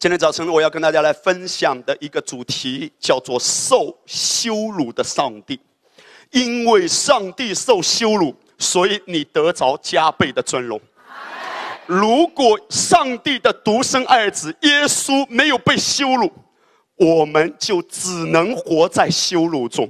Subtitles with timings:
[0.00, 5.58] 今天早晨我要跟大家来分享的一个主题叫做“受羞辱的上帝”，
[6.30, 10.80] 因为上帝受羞辱，所以你得着加倍的尊荣。
[11.84, 16.30] 如果上帝的独生爱子耶稣没有被羞辱，
[16.94, 19.84] 我们就只能活在羞辱中；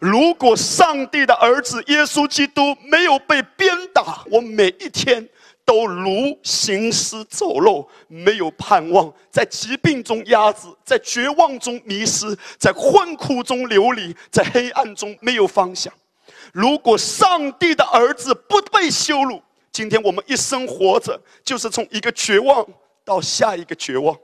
[0.00, 5.28] 如果上帝的儿子耶稣基督没有被鞭打，我每一天。
[5.66, 12.24] 都如行尸走肉，没有盼望，在疾病中压制，在绝望中迷失，
[12.56, 15.92] 在困苦中流离，在黑暗中没有方向。
[16.52, 19.42] 如果上帝的儿子不被羞辱，
[19.72, 22.64] 今天我们一生活着，就是从一个绝望
[23.04, 24.16] 到下一个绝望。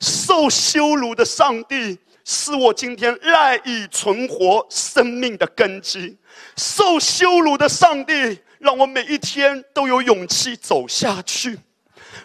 [0.00, 6.16] 受羞辱的上帝，是我今天赖以存活生命的根基。
[6.56, 8.40] 受羞辱的上帝。
[8.66, 11.56] 让我每一天都有勇气走下去。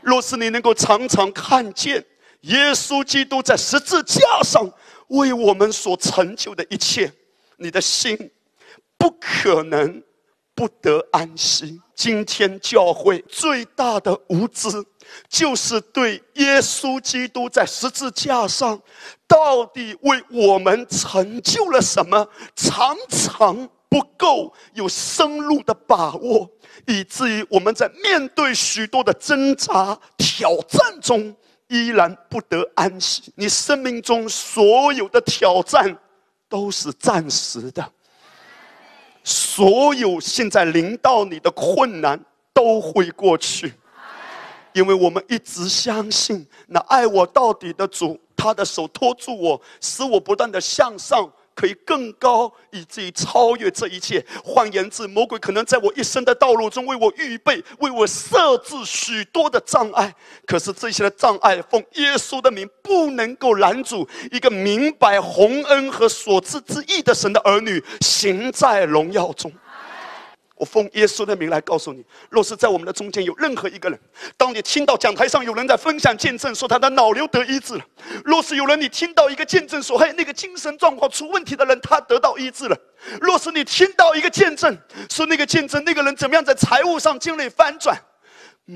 [0.02, 2.04] 若是你能够常常看见
[2.42, 4.68] 耶稣基督在十字架上
[5.10, 7.14] 为我们所成就的一切，
[7.58, 8.32] 你的心
[8.98, 10.02] 不可能
[10.56, 11.80] 不得安息。
[11.94, 14.84] 今天教会最大的无知，
[15.30, 18.82] 就是对耶稣基督在十字架上
[19.28, 23.70] 到底为我们成就了什么，常常。
[23.92, 26.50] 不够有深入的把握，
[26.88, 31.36] 以至于我们在面对许多的挣扎、挑战中，
[31.68, 33.34] 依然不得安息。
[33.36, 35.94] 你生命中所有的挑战
[36.48, 37.92] 都是暂时的，
[39.26, 42.18] 所有现在临到你的困难
[42.54, 43.74] 都会过去，
[44.72, 51.30] 因为我们一直相信那爱我到底的主，他的手托住我，使我不断的向上。
[51.62, 54.26] 可以更高，以至于超越这一切。
[54.44, 60.12] 换言之，魔鬼可能在我一生的道路中为我预备、为我设置许多的障碍。
[60.48, 69.52] 可是这些的障碍，奉耶稣的名，不能够拦阻一个明白洪恩和所赐之意的神的儿女行在荣耀中。
[70.62, 74.00] 我奉耶稣的名来告诉你：若是在我们的中间有任何一个人，
[74.38, 77.82] 当你听到讲台上有人在分享见证，说他的脑瘤得医治了；
[78.24, 82.76] 若是有人你听到一个见证说，嘿，那个精神状况出问题的人他得到医治了；
[83.20, 84.78] 若是你听到一个见证
[85.10, 87.98] 说那个见证那个人怎么样在财务上经历翻转，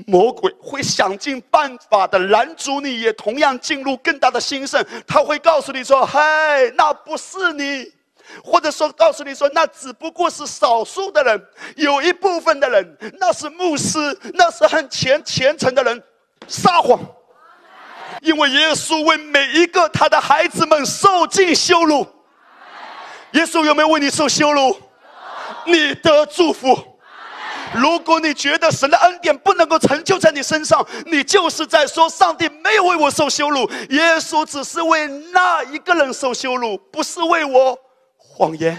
[0.08, 4.84] 魔鬼会想尽办法的拦阻你，也同样进入更大的兴盛。
[5.06, 6.18] 他会告诉你说，嘿，
[6.76, 7.94] 那不是你。
[8.42, 13.98] 或者说，告诉你说，那只不过是少数的人，有一部分的人，那是牧师，
[14.34, 16.02] 那是很虔虔诚的人，
[16.46, 16.98] 撒谎。
[18.22, 22.06] 因为耶稣为每一个他的孩子们受尽羞辱。
[23.32, 24.76] 耶稣有没有为你受羞辱？
[25.66, 26.76] 你的祝福。
[27.74, 37.76] 如果你觉得神的恩典不能够成就在你身上，你就是在说上帝没有为我受羞辱，耶稣只是为那一个人受羞辱，不是为我。
[38.36, 38.78] 谎言，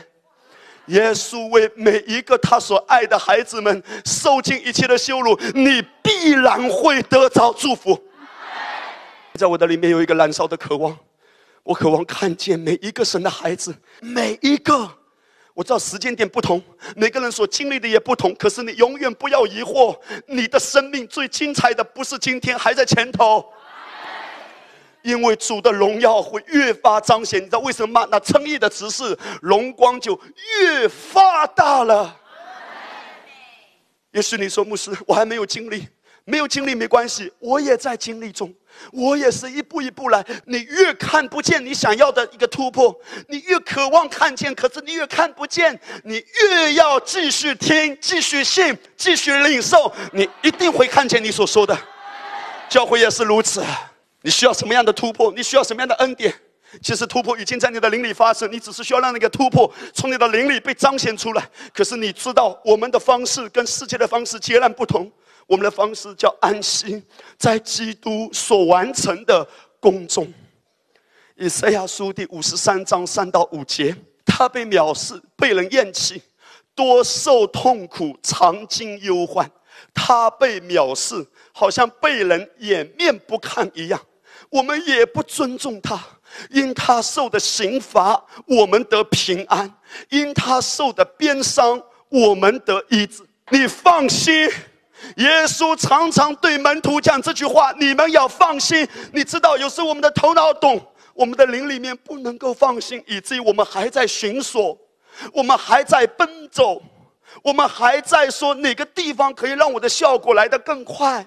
[0.86, 8.00] 耶稣为每一个他所爱的孩子们受尽一切的羞辱，你必然会得着祝福。
[9.34, 10.96] 在我的里面有一个燃烧的渴望，
[11.64, 14.88] 我渴望看见每一个神的孩子，每一个。
[15.56, 16.62] 我知道时间点不同，
[16.96, 19.98] 每个人所经历的也不同，可是你永远不要疑惑，
[20.28, 23.44] 你的生命最精彩的不是今天，还在前头。
[25.08, 28.06] 因为主的荣耀会越发彰显，你知道为什么吗？
[28.12, 30.20] 那称义的执事荣光就
[30.60, 32.14] 越发大了。
[34.12, 35.88] 也许你说牧师，我还没有经历，
[36.26, 38.54] 没有经历没关系，我也在经历中，
[38.92, 40.22] 我也是一步一步来。
[40.44, 42.94] 你越看不见你想要的一个突破，
[43.30, 51.78] 你越渴望看见，可是你越看不见，你越要继续听，继续信，继续领受，你一定会看见你所说的。
[52.68, 53.64] 教会也是如此。
[54.28, 55.32] 你需要什么样的突破？
[55.32, 56.34] 你需要什么样的恩典？
[56.82, 61.50] 其实突破已经在你的灵里发生，你只是需要让那个突破从你的灵里被彰显出来。
[61.74, 65.10] 可是你知道，我们的方式跟世界的方式截然不同。
[65.46, 67.02] 我们的方式叫安息，
[67.38, 69.48] 在基督所完成的
[69.80, 70.28] 宫中。
[71.38, 76.22] 以赛亚书第五十三章三到五节，他被藐视，被人厌弃，
[76.76, 79.50] 多受痛苦，常经忧患。
[79.94, 81.26] 他被藐视。
[81.60, 84.00] 好像被人掩面不看一样，
[84.50, 86.00] 我们也不尊重他。
[86.50, 89.66] 因他受的刑罚，我们得平安；
[90.10, 93.24] 因他受的鞭伤，我们得医治。
[93.50, 94.34] 你放心，
[95.16, 98.86] 耶稣常常对门徒讲这句话：你们要放心。
[99.14, 104.78] 你知道，有时我们的头脑懂，我们的灵里面不能够放心，以至于我们还在寻索，
[105.32, 106.82] 我们还在奔走，
[107.42, 111.26] 我们还在说哪个地方可以让我的效果来得更快。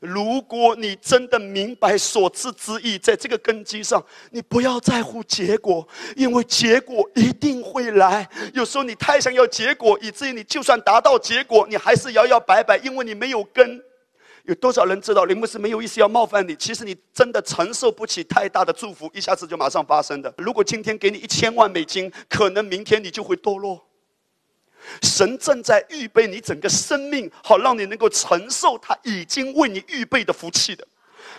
[0.00, 5.86] 如果你真的明白所赐之意，在这个根基上，你不要在乎结果，
[6.16, 8.28] 因为结果一定会来。
[8.52, 13.82] 有时候你太想要结果，以至于你就算达到结果，你还是摇摇摆摆，因为你没有根。
[14.44, 16.54] 有多少人知道林牧师没有意思要冒犯你？
[16.56, 20.32] 其实你真的承受不起太大的祝福，一下子就马上发生的。
[20.36, 23.80] 如果今天给你一千万美金，可能明天你就会堕落。
[25.02, 30.86] 神正在预备你整个生命，好让你能够承受他已经为你预备的福气的。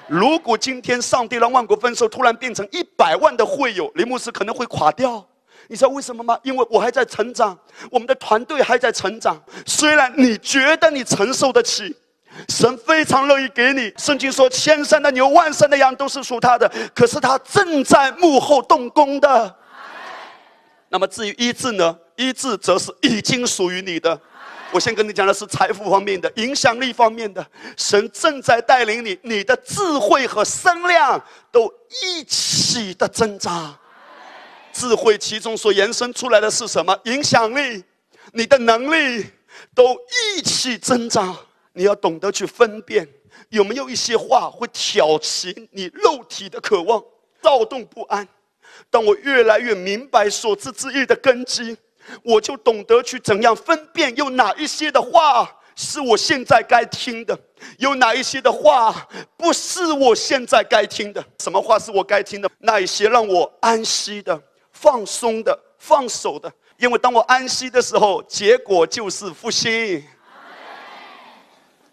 [0.07, 5.25] 如果今天上帝让万国丰收突然变成一百万的会友，林牧师可能会垮掉。
[5.67, 6.37] 你知道为什么吗？
[6.43, 7.57] 因为我还在成长，
[7.89, 9.35] 我们的团队还在成长。
[9.65, 11.95] 虽然你觉得你承受得起，
[12.49, 13.91] 神非常乐意给你。
[13.97, 19.55] 圣经说：“千山的牛，万山的羊，都是属他的。”可是他正在幕后动工的。
[20.95, 21.93] 那么至于医治呢？
[22.15, 24.17] 医治则是已经属于你的。
[24.71, 27.45] 我先跟你讲的是财富方面的、影响力方面的。
[27.75, 31.21] 神正在带领你，你的智慧和声量
[31.51, 31.69] 都
[32.01, 33.77] 一起的增长。
[34.71, 36.97] 智慧其中所延伸出来的是什么？
[37.03, 37.83] 影响力，
[38.31, 39.25] 你的能力
[39.73, 39.97] 都
[40.37, 41.35] 一起增长。
[41.73, 43.05] 你要懂得去分辨，
[43.49, 47.03] 有没有一些话会挑起你肉体的渴望，
[47.41, 48.25] 躁动不安。
[48.89, 51.77] 当我越来越明白所知之意的根基，
[52.23, 57.37] 我就懂得去怎样分辨，有哪一些的话是我现在该听的，
[57.79, 61.23] 有哪一些的话不是我现在该听的。
[61.39, 62.49] 什么话是我该听的？
[62.59, 64.41] 那一些让我安息的、
[64.71, 66.51] 放松的、放手的。
[66.77, 70.03] 因为当我安息的时候，结果就是复兴。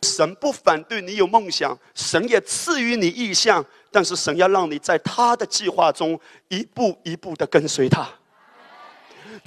[0.02, 3.64] 神不反对你有梦想，神也赐予你意向。
[3.92, 6.18] 但是神要让你在他的计划中
[6.48, 8.08] 一步一步的跟随他，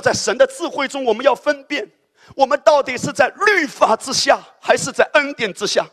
[0.04, 1.90] 在神的智慧中，我们要分辨，
[2.36, 5.84] 我们到底是在律法之下，还是在恩典之下？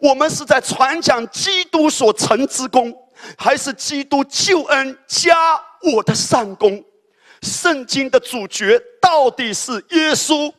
[0.00, 2.92] 我们是在传讲基督所成之功，
[3.38, 5.34] 还是基督救恩加
[5.82, 6.84] 我的善功？
[7.40, 10.52] 圣经的主角到底是耶稣，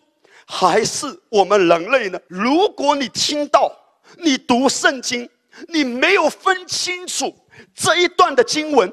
[0.45, 2.19] 还是我们人类呢？
[2.27, 3.71] 如果你听到，
[4.17, 5.29] 你读圣经。
[5.67, 7.35] 你没有分清楚
[7.73, 8.91] 这一段的经文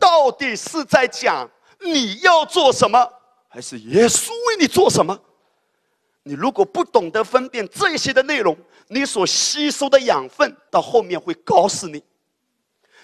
[0.00, 1.50] 到底是在讲
[1.80, 3.08] 你要做什么，
[3.48, 5.18] 还是耶稣为你做什么？
[6.22, 8.56] 你如果不懂得分辨这些的内容，
[8.88, 12.02] 你所吸收的养分到后面会搞死你，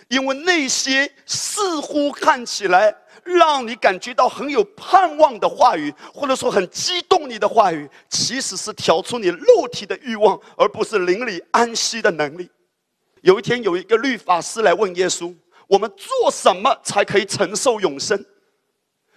[0.09, 12.51] 因为那些似乎看起来让你感觉到很有盼望的话语，或者说很激动你的话语，其实是挑出你肉体的欲望，而不是灵里安息的能力。
[13.23, 15.35] 有一天，有一个律法师来问耶稣
[15.69, 18.25] ：“我们做什么才可以承受永生？”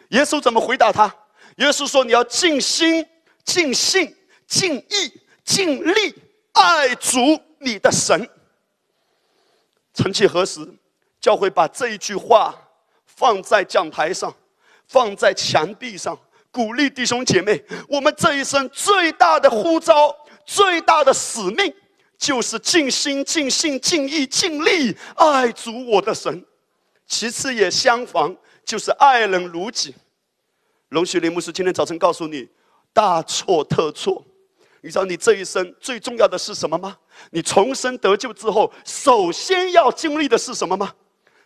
[0.09, 1.13] 耶稣怎么回答他？
[1.57, 3.05] 耶稣说：“你要尽心、
[3.45, 4.13] 尽性、
[4.45, 6.13] 尽意、尽力
[6.51, 7.17] 爱主
[7.59, 8.29] 你的神。”
[9.93, 10.59] 曾几何时，
[11.21, 12.53] 教会把这一句话
[13.05, 14.35] 放在讲台上，
[14.87, 16.19] 放在墙壁上，
[16.51, 20.13] 鼓励弟兄姐妹：我们这一生最大的呼召、
[20.45, 21.73] 最大的使命。
[22.23, 26.41] 就是尽心、尽性、尽意、尽力爱主我的神，
[27.05, 28.33] 其次也相仿，
[28.63, 29.93] 就是爱人如己。
[30.87, 32.47] 龙雪林牧师今天早晨告诉你，
[32.93, 34.25] 大错特错。
[34.79, 36.97] 你知道你这一生最重要的是什么吗？
[37.29, 40.93] 你重生得救之后，首先要经历的是什么吗？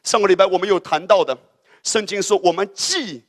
[0.03, 1.35] 上个礼拜我们有谈到的，
[1.81, 3.23] 圣经说我们既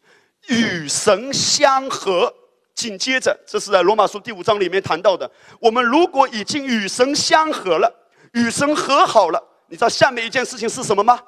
[0.48, 2.30] 与神相合。
[2.78, 5.28] 紧接着，这是在罗马书第五章里面谈到的。
[5.58, 7.92] 我们如果已经与神相合了，
[8.34, 11.18] 与神和好了，你知道下面一件事情是什么吗？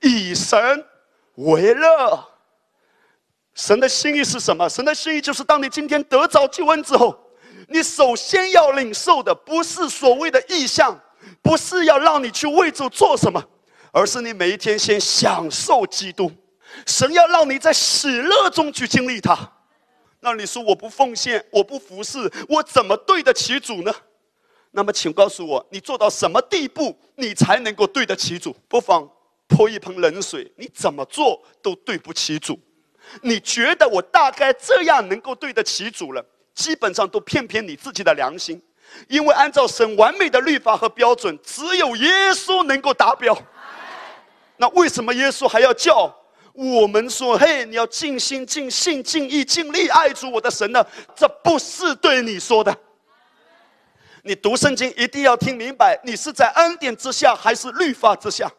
[0.00, 0.84] 以神
[1.34, 2.24] 为乐。
[3.52, 4.68] 神的心意是什么？
[4.68, 7.18] 神的心意就是，当你今天得着救恩之后，
[7.66, 10.96] 你首先要领受的不是所谓的意象，
[11.42, 13.42] 不是要让你去为主做什么，
[13.90, 16.30] 而是你每一天先享受基督。
[16.86, 19.36] 神要让你在喜乐中去经历他。
[20.20, 23.94] 那你说我不奉献，我不服侍，我怎么对得起主呢？
[24.72, 28.54] 那么，请告诉我，你做到什么地步，你才能够对得起主？
[28.68, 29.08] 不妨
[29.46, 32.58] 泼一盆冷水，你怎么做都对不起主。
[33.22, 36.24] 你觉得我大概这样能够对得起主了？
[36.54, 38.60] 基本上都骗骗你自己的良心，
[39.08, 43.36] 因为按照神完美的律法和标准，只有耶稣能够达标。
[44.56, 46.14] 那为什么耶稣还要叫？
[46.56, 50.84] 我们说：“嘿，你要尽心、尽性、尽意、尽力爱主我的神呢？”
[51.14, 52.74] 这不是对你说的。
[54.22, 58.50] 你读圣经一定要听明白，你是在恩典之下还是律法之下？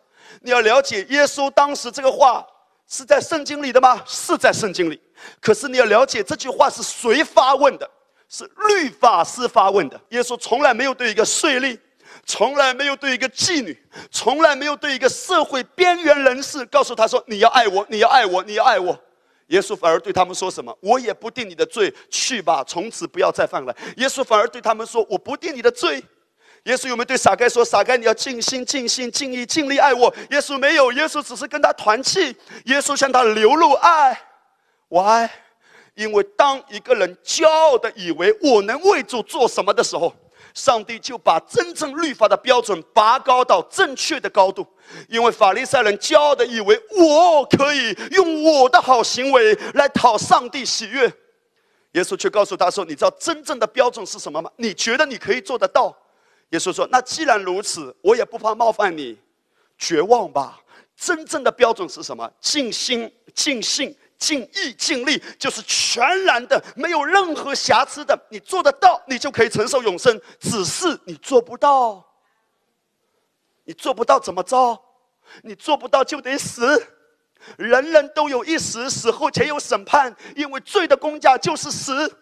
[0.42, 2.46] 你要了解耶稣当时这个话
[2.88, 4.02] 是在圣经里的吗？
[4.06, 5.02] 是在圣经里。
[5.42, 7.90] 可是你要了解这句话是谁发问的？
[8.30, 10.00] 是律法师发问的。
[10.10, 11.80] 耶稣从来没有对一个税吏、
[12.28, 13.76] 从来没有对一个妓女，
[14.12, 19.00] 从来没有对一个社会边缘人士告诉他说：“你要爱我，你要爱我，你要爱我。”
[19.48, 26.04] 耶稣反而对他们说什么：“我也不定你的罪，去吧，从此不要再犯了。”耶稣反而对他们说：“我不定你的罪。”
[26.66, 32.36] 耶稣有没有对撒该说：“撒该，你要尽心、尽心、尽意、尽力爱我？”耶稣没有，耶稣只是跟他团契。
[32.66, 34.20] 耶稣向他流露爱
[34.90, 35.30] ，Why？
[35.96, 40.14] 因为当一个人骄傲的以为我能为主做什么的时候，
[40.58, 44.66] 上帝就把真正律法的标准拔高到正确的高度。
[45.08, 51.06] 因为法利赛人骄傲的以为我可以用我的好行为来讨上帝喜悦，
[51.92, 54.50] 耶稣却告诉他说：“你知道真正的标准是什么吗？
[54.56, 55.96] 你觉得你可以做得到？”
[56.50, 59.16] 耶稣说：“那既然如此，我也不怕冒犯你，
[59.78, 60.60] 绝望吧。
[60.96, 62.28] 真正的标准是什么？
[62.42, 68.18] 尽心、尽性、尽意、尽力，就是全然的，没有任何瑕疵的。
[68.30, 70.20] 你做得到，你就可以承受永生。
[70.40, 72.06] 只是你做不到，
[73.64, 74.80] 你做不到怎么着？
[75.44, 76.88] 你做不到就得死。
[77.58, 82.18] 人人都有一死，死后且有审判，因为罪的公价就是死。”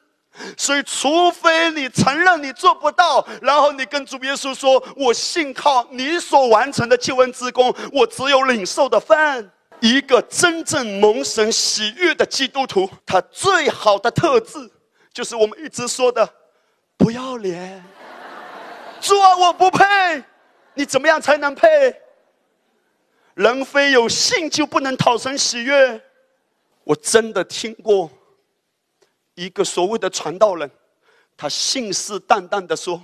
[0.58, 14.72] 所以，除非你承认你做不到，然后你跟主耶稣说：“我信靠你所完成的救恩之功，我只有领受的份。”一个真正蒙神喜悦的基督徒，他最好的特质
[15.14, 16.28] 就是我们一直说的
[16.98, 17.84] “不要脸”。
[19.02, 20.24] 主啊，我不配，
[20.74, 21.68] 你怎么样才能配？
[23.36, 26.02] 人非有信就不能讨神喜悦。
[26.84, 28.10] 我真的听过。
[29.36, 30.72] 一个所谓的传道人，
[31.36, 33.04] 他信誓旦旦的说：“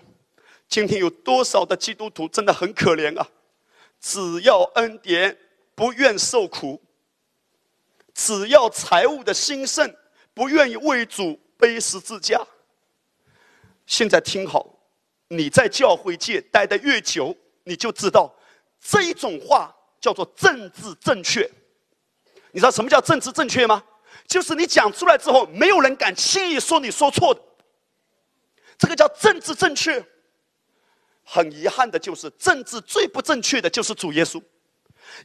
[0.69, 3.27] 今天有多少的基督徒真的很可怜啊！
[3.99, 5.37] 只要恩典，
[5.81, 6.79] 不愿受苦；
[8.13, 9.91] 只要财务的兴盛，
[10.31, 12.39] 不愿意为主背十字架。”
[13.87, 14.77] 现在听好，
[15.29, 18.31] 你在教会界待得越久，你就知道
[18.79, 21.49] 这一种话叫做政治正确。
[22.51, 23.83] 你知道什么叫政治正确吗？
[24.27, 27.41] 就是你讲出来之后，没有人敢轻易说你说错的。
[28.77, 30.05] 这个叫政治正确。
[31.23, 34.39] 很遗憾的就是，政治最不正确的就是主耶稣，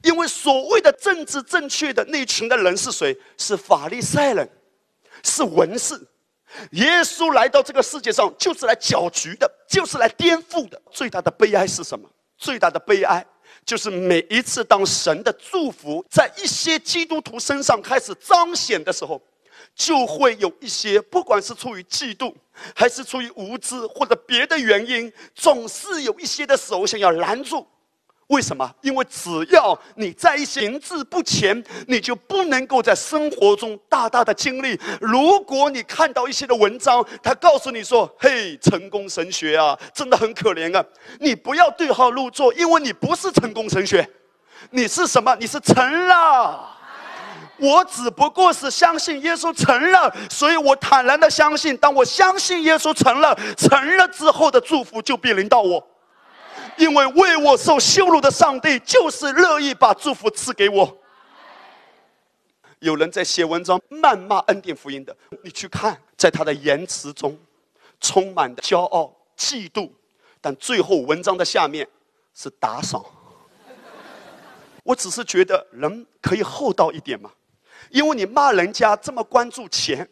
[0.02, 3.16] 因为所谓的政治正确的那群的人是谁？
[3.36, 4.48] 是法利赛人，
[5.22, 5.94] 是文士。
[6.72, 10.80] 耶稣来到这个世界上，就是来搅局的，就是来颠覆的。
[10.90, 12.08] 最大的悲哀是什么？
[12.38, 13.24] 最大的悲哀。
[13.64, 19.20] 就是每一次当神的祝福在一些基督徒身上开始彰显的时候，
[19.74, 22.32] 就会有一些，不管是出于嫉妒，
[22.76, 27.66] 还是出于无知或者别的原因，总是有一些的手想要拦住。
[28.28, 28.68] 为什么？
[28.82, 34.78] 因为只要你在一些停滞不前，你就不能够在生活中大大的经历。
[35.00, 40.84] 如果你看到一些的文章，他告诉你说：“嘿，成功神学啊，真的很可怜啊！”
[41.20, 44.08] 你不要对号入座，因为你不是成功神学，
[44.70, 45.36] 你是什么？
[45.38, 46.72] 你是成了。
[47.58, 51.76] 我只不过是相信耶稣成了，所以我坦然的相信。
[51.76, 55.82] 当我相信耶稣成了，成了之后的祝福就必临到我。
[56.76, 60.98] 因为为我受羞辱的上帝，就是乐意把祝福赐给我。
[62.80, 67.38] 有人在写文章谩骂恩典福音的，你去看，在他的言辞中，
[68.00, 69.90] 充满的骄傲、嫉妒，
[70.40, 71.88] 但最后文章的下面
[72.34, 73.04] 是打赏。
[74.82, 77.30] 我只是觉得人可以厚道一点嘛，
[77.90, 80.08] 因为你骂人家这么关注钱。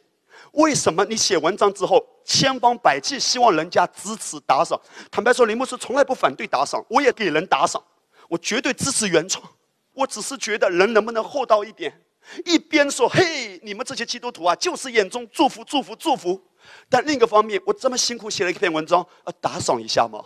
[0.52, 4.80] 为什么你写文章之后千方百计希望人家支持打赏？
[5.10, 7.82] 坦白说，林牧师从来不反对打赏，我也给人打赏，
[8.28, 9.46] 我绝对支持原创。
[9.92, 12.00] 我只是觉得人能不能厚道一点？
[12.46, 16.40] 一边说嘿，你们这些基督徒啊，就是眼中祝福祝福祝福，
[16.88, 20.24] 但另一个方面，我这么辛苦写了一篇文章，啊，打赏一下吗？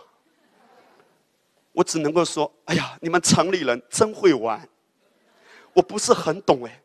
[1.73, 4.67] 我只能够说，哎呀，你们城里人真会玩，
[5.73, 6.81] 我不是很懂哎。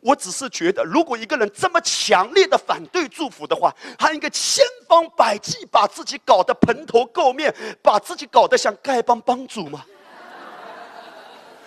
[0.00, 9.84] 我只是觉得，如果一个人这么强烈的反对祝福的话，他应该千方百计把自己搞得蓬头垢面，把自己搞得像丐帮帮主吗？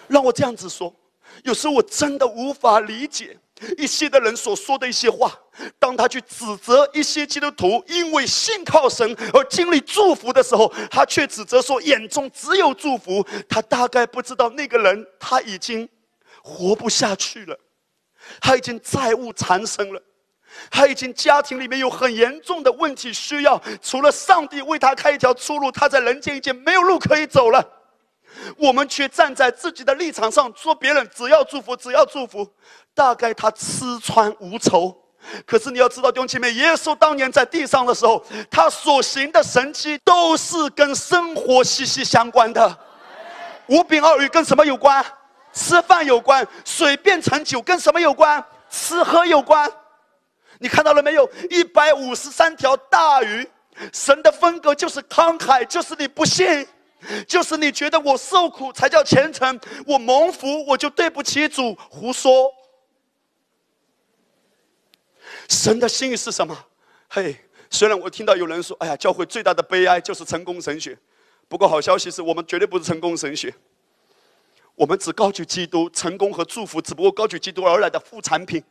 [0.08, 0.94] 让我这样子说，
[1.44, 3.38] 有时候我真的无法理解
[3.78, 5.32] 一些的人所说的一些话。
[5.78, 13.26] 当他去指责一些基督徒因为信靠神而经历祝福的时候，他却指责说眼中只有祝福。
[13.48, 15.88] 他大概不知道那个人他已经
[16.42, 17.58] 活不下去了。
[18.40, 20.02] 他已经债务缠身了，
[20.70, 27.64] 他已经家庭里面有很严重的问题需要，除了上帝为他开一条出路，他在人间已经没有路可以走了。
[28.58, 32.50] 我们却站在自己的立场上说别人只要祝福，只要祝福。
[32.94, 34.94] 大概他吃穿无愁，
[35.46, 42.78] 可是你要知道，弟兄姐妹，耶稣当年在地上的时候，他所行的神迹都是跟生活息息相关的。
[43.68, 45.04] 五饼二鱼跟什么有关？
[45.54, 46.48] 吃饭有关。
[46.66, 48.44] 水变成酒跟什么有关？
[48.70, 49.72] 吃喝有关。
[50.60, 51.30] 你看到了没有？
[51.50, 53.48] 一百五十三条大鱼，
[53.92, 56.68] 神的风格就是慷慨，就是你不信，
[57.28, 62.52] 就是你觉得我受苦才叫虔诚，我蒙福我就对不起主，胡说。
[65.50, 66.58] 神的心意是什么？
[67.10, 67.36] 嘿，
[67.70, 70.98] 虽然我听到有人说：“哎呀，教会最大的悲哀就是成功神学。”
[71.50, 73.54] 不过好消息是我们绝对不是成功神学，
[74.76, 78.64] 我们只高举基督，成功和祝福只不过高举基督而来的副产品。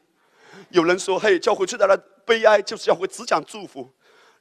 [0.71, 3.89] 有人说：“嘿，教会最大的悲哀就是教会只讲祝福。”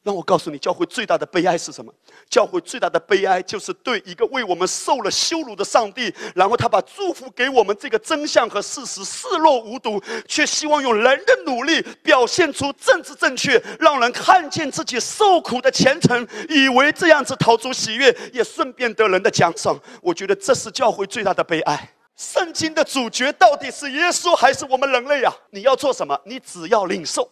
[0.02, 1.94] 让我告诉你，教会最大的悲哀是什么？
[2.30, 19.78] 教会最大的悲哀就是对一个为我们受了羞辱的上帝，然后他把祝福给我们这个真相和事实视若无睹，却希望用人的努力表现出政治正确，让人看见自己受苦的虔诚，以为这样子逃出喜悦，也顺便得人的奖赏。
[20.02, 21.94] 我觉得这是教会最大的悲哀。
[22.16, 25.34] 圣经的主角到底是耶稣还是我们人类啊？
[25.52, 26.20] 你要做什么？
[26.26, 27.30] 你只要领受。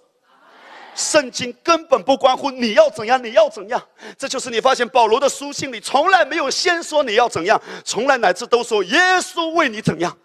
[0.98, 3.82] 圣经根本不关乎你要怎样，你要怎样。
[4.18, 10.18] 这就是你发现保罗的书信里从来没有先说你要怎样，从来乃至都说耶稣为你怎样。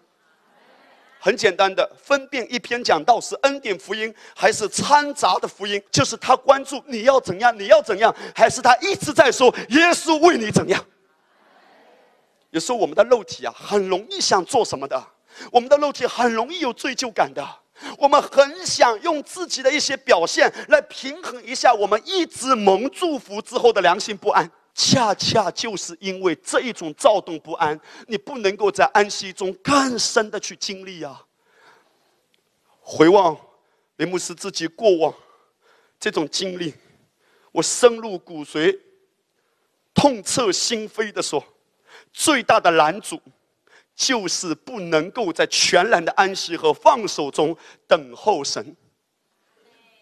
[1.19, 10.83] 很简单的分辨一篇讲道是恩典福音还是掺杂的福音，就是他关注你要怎样，你要怎样，还是他一直在说耶稣为你怎样。
[12.49, 15.01] 有时候我们的肉体啊，很容易想做什么的，
[15.51, 17.47] 我们的肉体很容易有罪疚感的。
[17.97, 31.25] 我们很想用自己的一些表现来平衡一下我们一直蒙祝福之后的良心不安，恰恰就是因为这一种躁动不安，你不能够在安息中更深的去经历啊。
[32.81, 33.37] 回望
[33.97, 35.13] 雷姆斯自己过往
[35.99, 36.73] 这种经历，
[37.51, 38.77] 我深入骨髓、
[39.93, 41.43] 痛彻心扉的说，
[42.11, 43.21] 最大的拦阻。
[43.95, 47.55] 就是不能够在全然的安息和放手中
[47.87, 48.75] 等候神。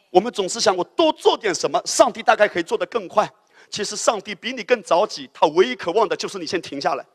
[0.10, 3.30] 我们总是想，我多做点什么，上帝大概可以做得更快。
[3.70, 7.06] 其实上帝比你更着急，他唯一渴望的就是你先停下来。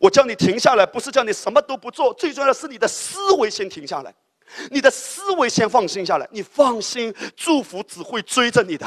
[0.00, 4.12] 我叫你停下来，不是叫你什么都不做，最重要的是你的思维先停下来，
[4.70, 6.28] 你的思维先放心下来。
[6.32, 8.86] 你放心，祝福只会追着你的。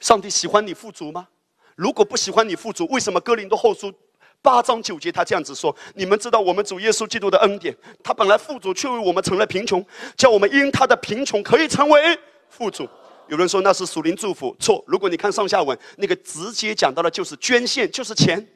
[0.00, 1.28] 上帝喜欢你富足吗？
[1.74, 3.92] 如果不喜欢你富足，为什么哥林多后书
[4.40, 5.74] 八章九节他这样子说？
[5.94, 9.84] 你们知道我们主耶稣基督的恩典，他本来富足，却为我们成了贫穷，
[10.16, 12.88] 叫我们因他的贫穷可以成为富足。
[13.28, 14.84] 有人说那是属灵祝福，错。
[14.86, 18.46] 如果你看上下文，那个直接讲到的就是捐献，就是钱，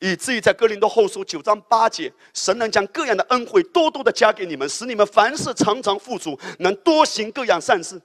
[0.00, 8.00] 以至于在哥林多后书九章八节，神能将各样的恩惠多多的加给你们，使你们凡事常常富足，能多行各样善事。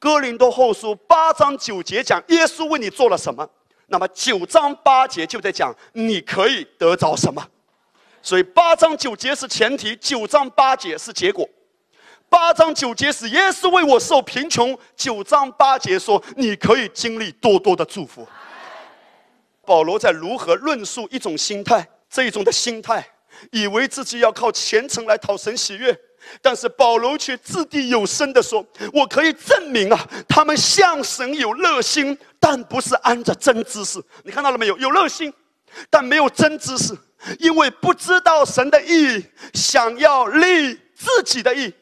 [0.00, 3.46] 哥林多后书八章九节讲耶稣为你做了什么，
[3.88, 7.46] 那么九章八节就在讲你可以得着什么，
[8.22, 11.46] 所以八章九节是前提，九章八节是结果。
[12.30, 18.26] 八章九节是耶稣为我受贫穷，九章八节说你可以经历多多的祝福。
[19.66, 23.06] 保罗在如何论述一种心态，这种的心态，
[23.52, 25.94] 以为自己要靠虔诚来讨神喜悦。
[26.42, 34.00] 但是保罗却掷地有声地说：“我可以证明啊，他们向神有热心，但不是按着真知识。
[34.22, 34.76] 你看到了没有？
[34.78, 35.32] 有热心，
[35.88, 36.96] 但没有真知识，
[37.38, 41.72] 因为不知道神的意，想要立自己的意，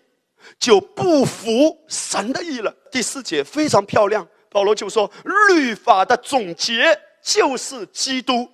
[0.58, 5.10] 就不服神的意了。”第四节非常漂亮，保罗就说
[5.50, 8.48] ：“律法的总结就是基督。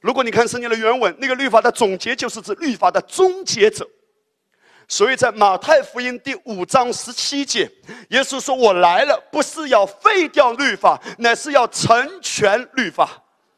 [0.00, 3.88] 如果你看圣经的原文，那个律法的总结就是指律法的终结者。”
[4.86, 7.70] 所以在马太福音第五章十七节，
[8.10, 13.10] 耶稣说：“我来了，不是要废掉律法，乃是要成全律法。”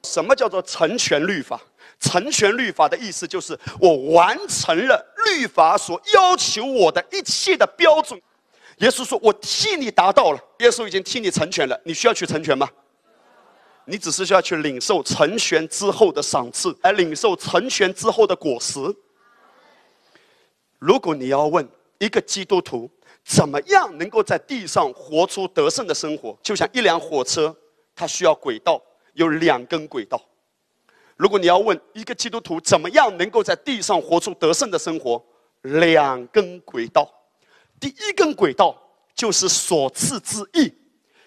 [0.04, 1.60] 什么叫做成全律法？
[1.98, 8.20] 成全律法的意思就是我完成了律法所要求我的一切的标准。
[8.78, 12.68] 耶稣说：“我替你达到了。”耶稣已经替你成全了，你需要去成全吗？
[13.86, 18.78] 你只是需要去领受成全之后的赏赐，来领受成全之后的果实。
[20.86, 21.68] 如果你要问
[21.98, 22.88] 一个基督徒
[23.24, 27.52] 怎么样能够在地上活出得胜的生活，就像一辆火车，
[27.92, 28.80] 它需要轨道，
[29.14, 30.22] 有两根轨道。
[31.16, 35.20] 如果你要问一个基督徒怎么样能够在地上活出得胜的生活，
[35.62, 37.12] 两根轨道。
[37.80, 38.80] 第一根轨道
[39.12, 40.72] 就是所赐之义，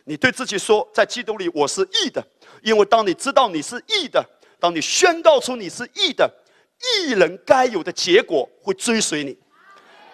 [0.06, 2.26] 你对自己说，在基督里我是义的，
[2.64, 4.26] 因为当你知道你是义的，
[4.58, 6.34] 当你宣告出你是义的。
[6.82, 9.38] 义人该有的结果会追随你。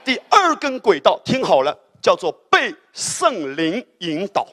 [0.06, 4.48] 第二根轨道，听好了，叫做被圣灵引导。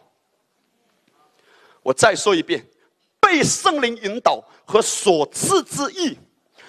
[1.83, 2.67] 我再说一遍，
[3.21, 6.19] 被圣灵引导和所赐之意，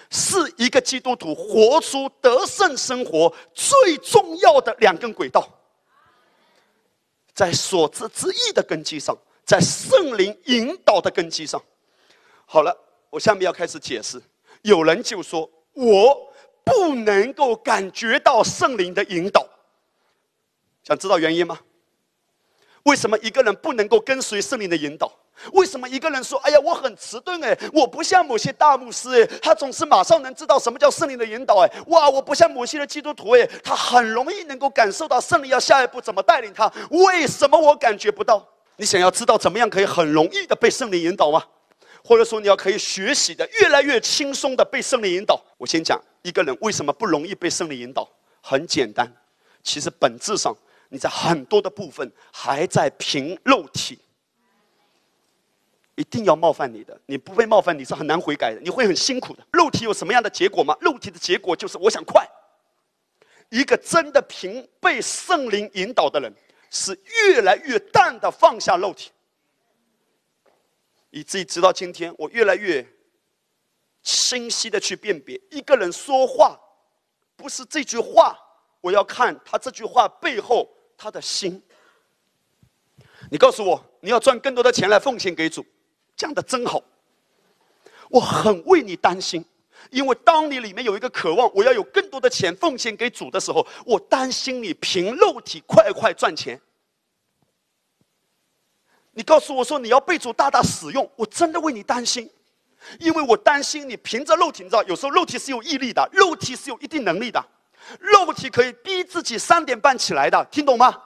[0.09, 5.47] 是一个基督徒活出得胜生活最重要的两根轨道。
[7.33, 11.59] 在所赐之意的根基上，在圣灵引导的根基上。
[12.45, 12.77] 好了，
[13.09, 14.21] 我下面要开始解释。
[14.61, 16.32] 有人就说我
[16.63, 19.45] 不能够感觉到圣灵的引导，
[20.84, 21.60] 想知道原因吗？
[22.84, 25.12] 为什么一个人不能够跟随圣灵的引导？
[25.54, 36.71] 为什么一个人说：“哎呀，我很迟钝哎，我不像某些大牧师哎，他总是马上能知道什么叫圣灵的引导哎，哇，我不像某些的基督徒哎，他很容易能够感受到圣灵要下一步怎么带领他。
[36.91, 38.47] 为什么我感觉不到？
[38.76, 41.43] 你想要知道怎么样可以很容易的被圣灵引导吗？
[42.03, 45.41] 或者说你要可以学习的越来越轻松的被圣灵引导？
[45.57, 48.07] 我先讲一个人为什么不容易被圣灵引导，
[48.41, 49.11] 很简单，
[49.63, 50.55] 其实本质上
[50.89, 53.97] 你在很多的部分还在凭肉体。
[55.95, 59.45] 一定要冒犯你的，你不被冒犯，你是很难悔改的，你会很辛苦的。
[59.51, 60.75] 肉体有什么样的结果吗？
[60.81, 62.27] 肉体的结果就是我想快。
[63.49, 66.33] 一个真的凭被圣灵引导的人，
[66.71, 69.11] 是越来越淡的放下肉体，
[71.13, 72.84] 以至于直到今天，我越来越
[74.02, 76.60] 清晰的去辨别一个人说话，
[77.36, 78.36] 不是这句话，
[78.82, 81.62] 我要看他这句话背后他的心。
[83.30, 85.63] 你告诉我，你要赚更多的钱来奉献给主。
[86.17, 86.82] 讲的真好，
[88.10, 89.45] 我很为你担心，
[89.91, 96.60] 因为当你里面有一个渴望，我要有更多的钱奉献给主的时候，我担心你凭肉体快快赚钱。
[99.13, 102.30] 你告诉我说你要被主大大使用，我真的为你担心，
[102.99, 107.43] 因为我担心你凭着肉体，你知道，有时候肉体是有毅力的，肉体是有一定能力的，
[107.99, 110.99] 肉体可以逼自己三点半起来的，听懂吗？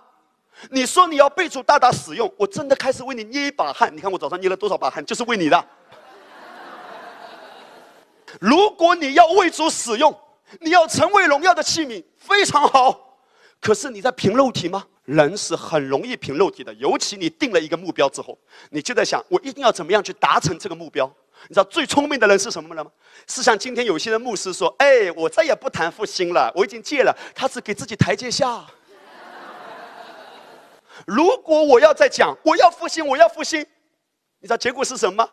[0.71, 3.95] 你说你要备注大大使用，我真的开始为你捏一把汗。
[3.95, 5.65] 你看我早上捏了多少把汗，就是为你的。
[8.39, 10.17] 如果你要为主使用，
[10.59, 13.19] 你要成为荣耀的器皿，非常好。
[13.61, 14.85] 可是你在凭肉体吗？
[15.07, 18.37] 人是很容易凭肉体的，尤其你定了一个目标之后，
[18.71, 21.09] 你就在想，我一定要怎么样去达成这个目标？
[21.47, 22.91] 你知道最聪明的人是什么人吗？
[23.25, 28.65] 是像今天有些的牧师说：“哎，我再也不谈复兴了，我已经戒了。”他是给自己台阶下。
[31.05, 33.61] 如果我要再讲，我要复兴，我要复兴，
[34.39, 35.25] 你知道结果是什么？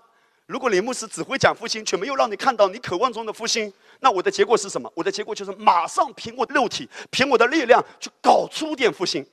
[0.46, 4.88] 如果李牧师只会讲复兴，却没有让你看到你渴望中的复兴，那我的结果是什么？
[4.94, 9.26] 我的结果就是马上凭我的肉体，凭我的力量去搞出点复兴。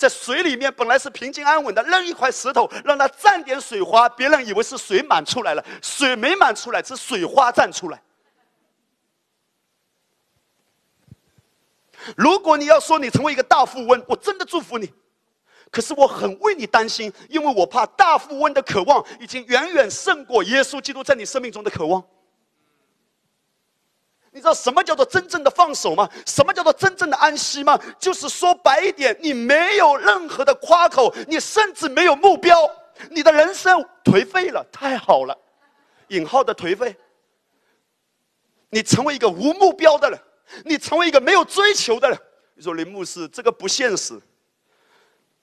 [0.00, 8.02] 在水里面本来是平静安稳的，扔一块石头让它沾点水花，别人以为是水满出来了，水没满出来，是水花站出来。
[12.16, 14.90] 如果你要说你成为一个大富翁，我真的祝福你。
[15.70, 22.02] 可是我很为你担心，因为我怕大富翁的渴望已经远远胜过耶稣基督在你生命中的渴望。
[24.32, 26.08] 你知道什么叫做真正的放手吗？
[26.24, 27.78] 什么叫做真正的安息吗？
[27.98, 32.56] 就是说白一点，你没有任何的夸口，你甚至没有目标，
[33.10, 35.36] 你的人生颓废了，太好了，
[36.08, 36.96] 引号的颓废。
[38.68, 40.20] 你成为一个无目标的人，
[40.64, 42.16] 你成为一个没有追求的人。
[42.54, 44.20] 你说林牧师，这个不现实。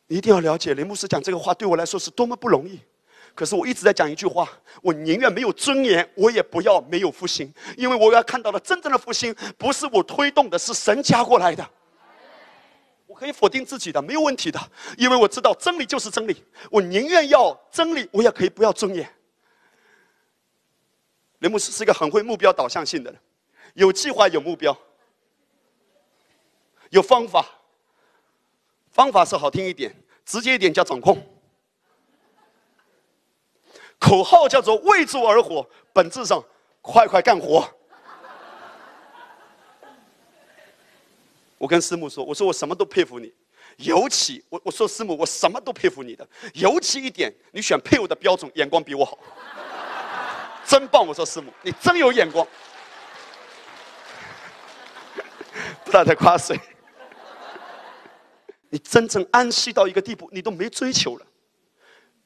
[0.08, 2.80] 你一定要了解林牧师讲这个话对我来说是多么不容易，
[3.38, 4.50] 可是我一直在讲一句话：
[4.82, 11.70] 我宁愿没有尊严，我也不要没有复兴，因为我要看到的真正的复兴不是我推动的，是神加过来的。
[13.06, 14.60] 我可以否定自己的，没有问题的，
[14.98, 16.44] 因为我知道真理就是真理。
[16.72, 19.08] 我宁愿要真理，我也可以不要尊严。
[21.38, 23.22] 林牧师是一个很会目标导向性的人，
[23.76, 24.76] 有计划、有目标、
[26.90, 27.46] 有方法。
[28.90, 29.96] 方法是好听一点，
[30.26, 31.24] 直接一点叫掌控。
[34.00, 36.44] 口号叫做为主而活，本质上
[36.82, 37.68] 快快干活。
[41.58, 43.34] 我跟师母说，我说我什么都佩服你，
[43.78, 49.18] 尤其我我说师母，我什么都佩服你的，尤其一点，你选配偶的标准眼光比我好，
[50.64, 51.06] 真棒！
[51.06, 52.48] 我说师母，你真有眼光，
[55.84, 56.58] 不要再夸谁。
[58.70, 61.26] 你真正安息到一个地步，你都没追求了，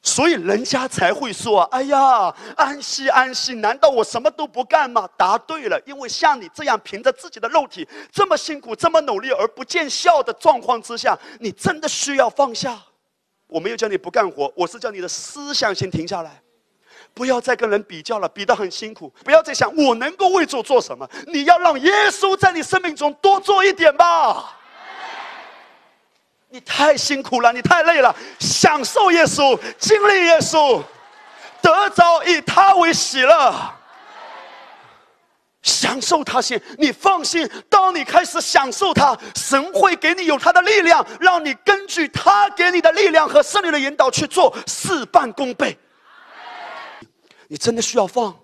[0.04, 12.82] 所以人家才会说：“哎呀，安息安息，难道我什么都不干吗？”答对了，因为像你这样凭着自己的肉体这么辛苦、这么努力而不见效的状况之下，你真的需要放下。
[13.46, 16.42] 我没有叫你不干活，我是叫你的思想先停下来，
[17.14, 19.14] 不要再跟人比较了，比得很辛苦。
[19.24, 24.58] 不要再想我能够为主做什么，你要让耶稣在你生命中多做一点吧。
[26.54, 30.84] 你太辛苦了，你太累了，享受耶稣，经历耶稣，
[31.62, 33.74] 得着以他为喜乐。
[35.64, 37.50] 享受他先，你放心。
[37.70, 45.78] 当你开始享受他，神会给你有他的力量，让你根据他给你的力量和圣灵的引导去做，事半功倍。
[47.48, 48.36] 你真的需要放，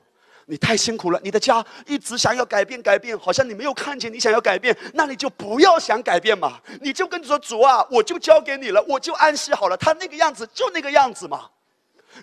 [0.49, 1.19] 你太辛苦了。
[1.23, 6.60] 你的家一直想要改变，改变，好像你没有看见你想要改变，那你就不要想改变嘛。
[6.81, 9.77] 你就跟说主啊，我就交给你了，我就安息好了。
[9.77, 11.49] 他那个样子就那个样子嘛。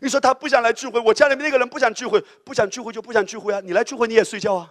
[0.01, 3.61] 你说他不想来聚会，我家里面那个人不想聚会，不想聚会就不想聚会啊。
[3.63, 4.71] 你来聚会你也睡觉啊。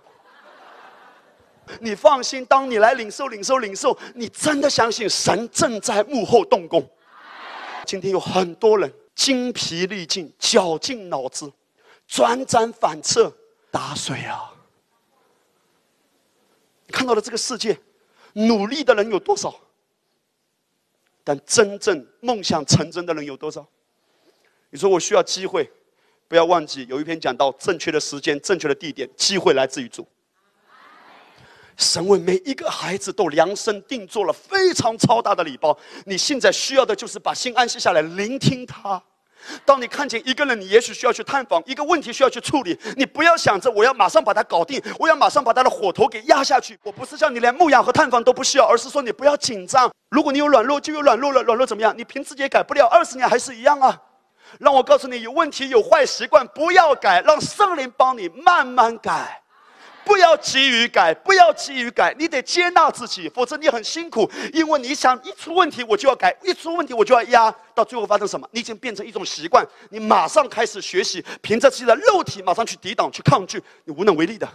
[1.80, 6.86] 你放心，当你来领受、领受、领受，你真的相信神正在幕后动工。
[7.86, 11.50] 今天有很多人精疲力尽、绞尽脑汁、
[12.06, 13.32] 转转反侧、
[13.74, 14.54] 打水啊！
[16.90, 17.76] 看到了这个世界，
[18.34, 19.60] 努力的人有多少？
[21.24, 23.68] 但真正梦想成真的人有多少？
[24.70, 25.68] 你说我需要机会，
[26.28, 30.08] 不要忘记有一篇讲到正确的时间、正确的地点，机会来自于主。
[31.76, 35.76] 神为每一个孩子都量身定做了非常超大的礼包。
[36.06, 39.04] 你现在需要的就是把心安息下来，聆听他。
[39.66, 46.80] 当你看见一个人，你也许需要去探访一个问题，需要去处理，你不要想着我要马上把它搞定，我要马上把他的火头给压下去。
[46.84, 49.92] 我不是叫你连牧养和探访都不需要，而是说你不要紧张。
[50.10, 51.44] 如果你有软弱，就有软弱了。
[51.44, 51.94] 软弱怎么样？
[51.98, 54.00] 你凭自己也改不了，二十年还是一样啊。
[54.60, 59.43] 让我告诉你，有问题、有坏习惯，不要改，让圣灵帮你慢慢改。
[60.06, 64.30] 不要急于改，不要急于改，你得接纳自己，否则你很辛苦。
[64.54, 68.48] 因为你想一出问题我就要改，一出问题我就要压，到最后发生什么？
[68.52, 74.48] 你已经变成一种习惯，你马上开始学习，凭着自己的肉体马上去抵挡、去抗拒，你无能为力的。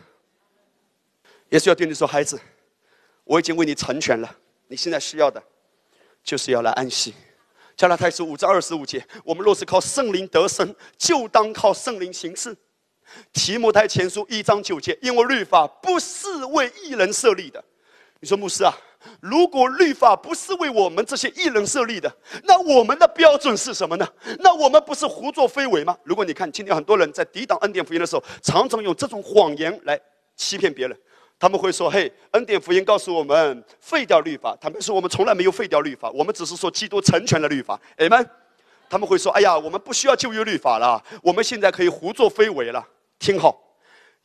[1.48, 2.38] 也是要对你说，孩子，
[3.24, 5.42] 我已经为你成全了，你现在需要的，
[6.22, 7.14] 就是要来安息。
[7.76, 12.54] 加拉太书五章二十五节，我们若是靠圣灵得生，就当靠圣灵行事。
[13.32, 17.62] 提摩太前书一章九节，因为律法不是为艺人设立的。
[18.20, 18.76] 你说牧师啊，
[19.20, 22.12] 如果律法不是为我们这些艺人设立的，
[22.44, 24.08] 那我们的标准是什么呢？
[24.40, 25.96] 那我们不是胡作非为吗？
[26.02, 30.00] 如果你看今天很多人在抵挡恩典福音的时候，常常用这种谎言来
[30.34, 30.98] 欺骗别人。
[31.40, 38.28] 他们会说：“嘿，恩典福音告诉我们废掉律法。”他们说：“我们从来没有废掉律法，我们只是说基督成全了律法。”哎们，
[38.90, 42.84] 他们会说：“哎呀，我们不需要旧约律法了，我们现在可以胡作非为了。”
[43.18, 43.58] 听好，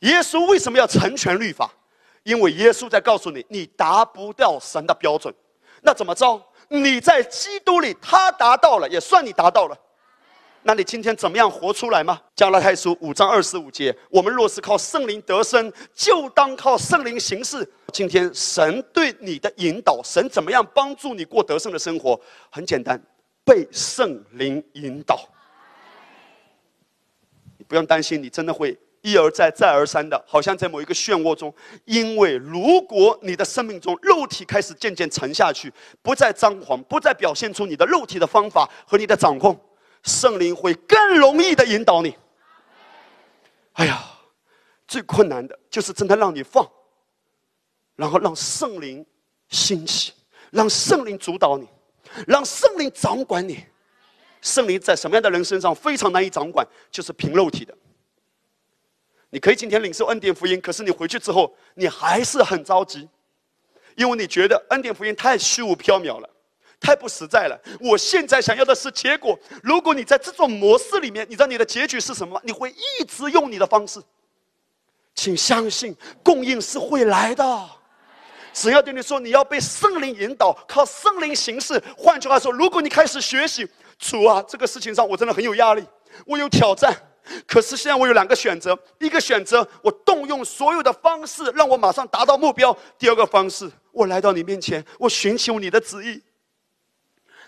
[0.00, 1.70] 耶稣为什么要成全律法？
[2.22, 5.32] 因为耶稣在告诉你，你达不到神的标准，
[5.82, 6.42] 那怎么着？
[6.68, 9.76] 你在基督里，他达到了，也算你达到了。
[10.62, 12.18] 那你今天怎么样活出来吗？
[12.34, 17.70] 加拉太书五章二十五节，我们若是靠圣灵得生，就当靠圣灵行事。
[17.92, 22.18] 今天神对你的引导，神怎么样帮助你过得胜的生活？
[22.50, 22.98] 很简单，
[23.44, 25.20] 被圣灵引导。
[27.66, 28.76] 不用担心，你真的会。
[29.02, 31.54] 一而再，再而三的，好像在某一个漩涡中。
[31.84, 39.54] 因为如果你的生命中肉体开始渐渐沉下去，不再张狂，不再表现出你的肉体的方法和你的掌控，
[40.04, 42.16] 圣灵会更容易的引导你。
[43.74, 44.02] 哎呀，
[44.88, 46.66] 最困难的就是真的让你放，
[47.96, 49.04] 然后让圣灵
[49.50, 50.14] 兴起，
[50.50, 51.68] 让圣灵主导你，
[52.26, 53.62] 让圣灵掌管你。
[54.44, 56.64] 圣灵在什么样的人身上非常难以掌管？
[56.90, 57.74] 就是凭肉体的。
[59.30, 63.08] 你可以今天领受恩典福音，可是你回去之后，你还是很着急，
[63.96, 66.28] 因为你觉得恩典福音太虚无缥缈了，
[66.78, 67.58] 太不实在了。
[67.80, 69.36] 我现在想要的是结果。
[69.62, 72.40] 如果你在这种模式里面，你知道你的结局是什么吗？
[72.44, 73.98] 你会一直用你的方式。
[75.14, 77.70] 请相信，供应是会来的。
[78.52, 81.82] 只要对你说，你要被圣灵引导，靠圣灵行事。
[81.96, 83.66] 换句话说，如果你开始学习，
[84.04, 85.82] 主啊，这个事情上我真的很有压力，
[86.26, 86.94] 我有挑战。
[87.46, 96.22] 可是现在我有两个选择：一个选择我动用所有的方式让我马上达到目标；第二个方式，我来到你面前，我寻求你的旨意。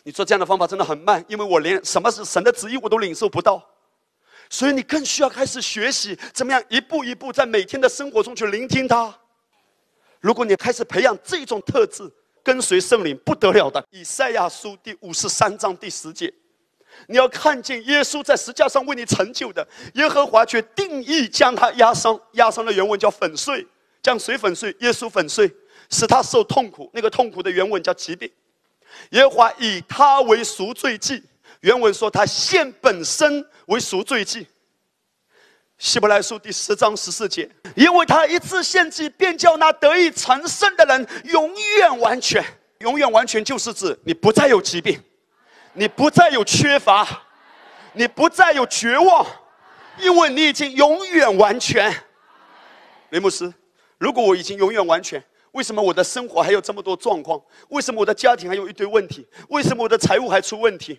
[0.02, 3.62] 你说这样的方法真的很慢，因为我连什么是神的旨意我都领受不到，
[4.48, 9.14] 所以你更需要开始学习怎么样一步一步在每天的生活中去聆听他。
[10.20, 12.10] 如果你开始培养这种特质，
[12.42, 13.84] 跟随圣灵不得了的。
[13.90, 16.32] 以赛亚书第五十三章第十节。
[17.06, 23.66] 你要看见耶稣在石架上为你成就的，耶和华却定义将他压伤，压伤的原文叫粉碎，
[24.02, 24.74] 将谁粉碎？
[24.80, 25.50] 耶稣粉碎，
[25.90, 26.90] 使他受痛苦。
[26.92, 28.30] 那个痛苦的原文叫疾病。
[29.10, 31.22] 耶和华以他为赎罪祭，
[31.60, 34.46] 原文说他献本身为赎罪祭。
[35.78, 42.42] 希伯来书第十章十四节，因为他一次献祭，便叫那得以成圣的人永远完全。
[42.80, 45.00] 永远完全就是指你不再有疾病，
[45.76, 47.06] 你不再有缺乏，
[47.92, 49.26] 你不再有绝望，
[49.98, 51.94] 因为你已经永远完全。
[53.10, 53.52] 雷姆斯，
[53.98, 57.40] 如果我已经永远完全，为什么我的生活还有这么多状况？
[57.68, 59.26] 为什么我的家庭还有一堆问题？
[59.50, 60.98] 为什么我的财务还出问题？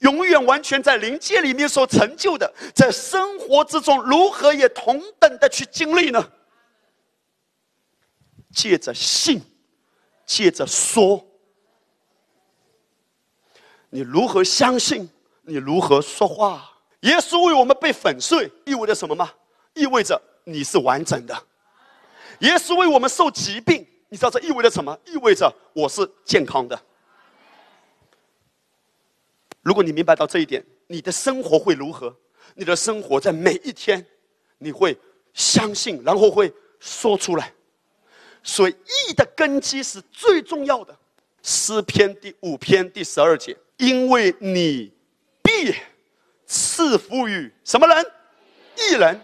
[0.00, 6.30] 永远完全在灵界里面所成就的，在生活之中如何也同等的去经历呢？
[8.54, 9.42] 借着信，
[10.26, 11.26] 借着说，
[13.94, 15.08] 你如何相信？
[15.42, 16.66] 你如何说话？
[17.00, 19.30] 耶稣为我们被粉碎，意味着什么吗？
[19.74, 21.46] 意味着你是完整的。
[22.38, 24.98] 耶稣为我们受疾病，你知道这意味着什么？
[25.04, 26.80] 意味着我是健康的。
[29.60, 32.16] 如果你明白到这一点，你的生活会如何？
[32.54, 34.06] 你的生活在每一天，
[34.56, 34.98] 你会
[35.34, 36.50] 相信，然后会
[36.80, 37.52] 说出来。
[38.42, 40.96] 所以义的根基是最重要的。
[41.42, 44.92] 诗篇第五篇第十二节，因为你
[45.42, 45.74] 必
[46.46, 48.06] 赐福于什么人？
[48.76, 49.20] 义人。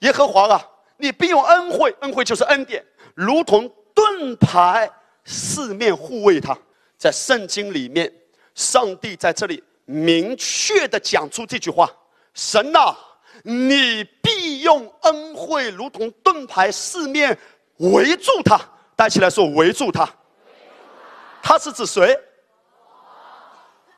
[0.00, 4.90] 耶和华啊，你必用恩惠，恩惠就是恩典，如同盾牌
[5.24, 6.56] 四面护卫他。
[6.98, 8.12] 在圣经里面，
[8.54, 11.90] 上帝在这里明确的讲出这句话：
[12.34, 12.94] 神呐，
[13.42, 17.38] 你必用恩惠，如同盾牌四面。
[17.78, 18.60] 围住他，
[18.94, 20.08] 带起来说围住他。
[21.42, 22.16] 他是指谁？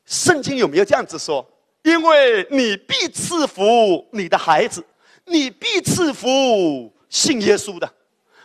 [0.07, 1.47] 圣经有没有这样子说？
[1.83, 4.83] 因为你必赐福你的孩子，
[5.25, 7.89] 你必赐福信耶稣的，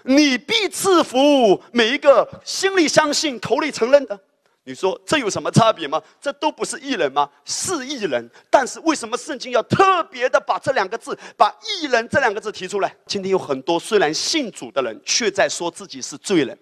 [0.02, 4.20] 你必赐福每一个心里相信、口里承认的。
[4.64, 6.00] 你说这有什么差别吗？
[6.20, 7.28] 这都不是艺人吗？
[7.44, 12.94] 是艺人，但是为什么圣经要特别的把这两个字，把艺人这两个字提出来？
[13.06, 16.56] 今天有很多虽然信主的人，却在说自己是罪人。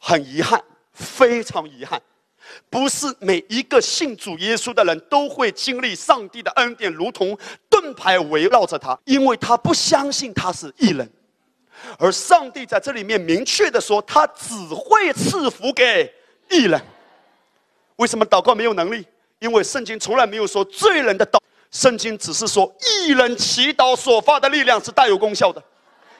[0.00, 0.60] 很遗憾，
[0.92, 2.02] 非常遗憾，
[2.68, 7.36] 不是每一个信主耶稣的人都会经历上帝的恩典，如同
[7.68, 11.10] 盾牌围绕着他，因为他不相信他是异人。
[11.98, 16.12] 而上帝在这里面明确的说，他只会赐福给
[16.50, 16.80] 异人。
[17.96, 19.06] 为什么祷告没有能力？
[19.38, 21.38] 因为圣经从来没有说罪人的祷，
[21.70, 25.62] 圣经只是说异人祈祷所发的力量是大有功效的。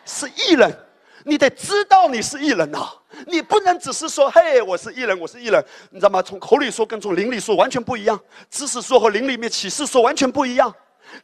[0.06, 0.76] 是异人，
[1.24, 2.90] 你得知道你是异人呐，
[3.26, 6.22] 你不能只是说嘿，我是艺人，我是艺人，你知道吗？
[6.22, 8.18] 从口里说跟从灵里说完全不一样，
[8.50, 10.74] 知识说和灵里面启示说完全不一样。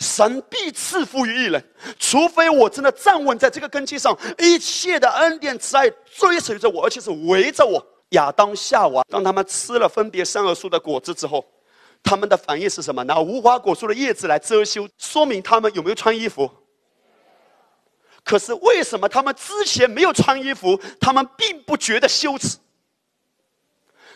[0.00, 1.64] 神必赐福于艺人，
[1.98, 7.85] 除非我真的站稳在这个根基上，一切的恩典慈爱追随着我，而且是围着我。
[8.11, 11.44] 亚当夏娃，当他们吃了分别善恶树的果子之后，
[12.02, 13.02] 他们的反应是什么？
[13.04, 16.50] 拿无花果树的叶子来遮羞，说明他们有没有穿衣服？
[18.26, 22.58] 可是为什么他们之前没有穿衣服，他们并不觉得羞耻？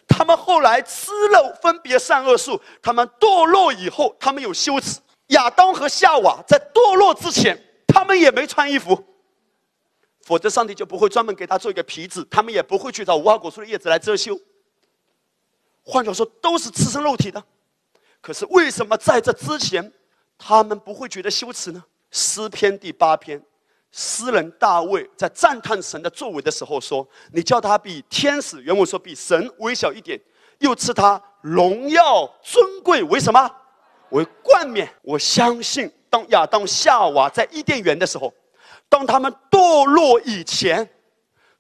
[0.09, 4.99] 他们后来吃了分别善恶树，他们堕落以后，他们有羞耻。
[5.29, 9.01] 亚当和夏娃在堕落之前，他们也没穿衣服，
[10.23, 14.37] 否则上帝就不会专门给他做一个皮子，他们也不会去找无花果树的叶子来遮羞。
[15.85, 17.41] 换句话说，都是赤身肉体的。
[18.21, 19.93] 可是为什么在这之前，
[20.37, 21.85] 他们不会觉得羞耻呢？
[22.11, 23.41] 诗篇第八篇，
[23.93, 30.21] 诗人大卫在赞叹神的作为的时候说：“你叫他比天使，原文说比神微小一点，
[30.59, 33.51] 又赐他荣耀尊贵，为什么？”
[34.11, 38.33] 为冠冕，我相信，当亚当夏娃在伊甸园的时候，
[38.89, 40.89] 当他们堕落以前，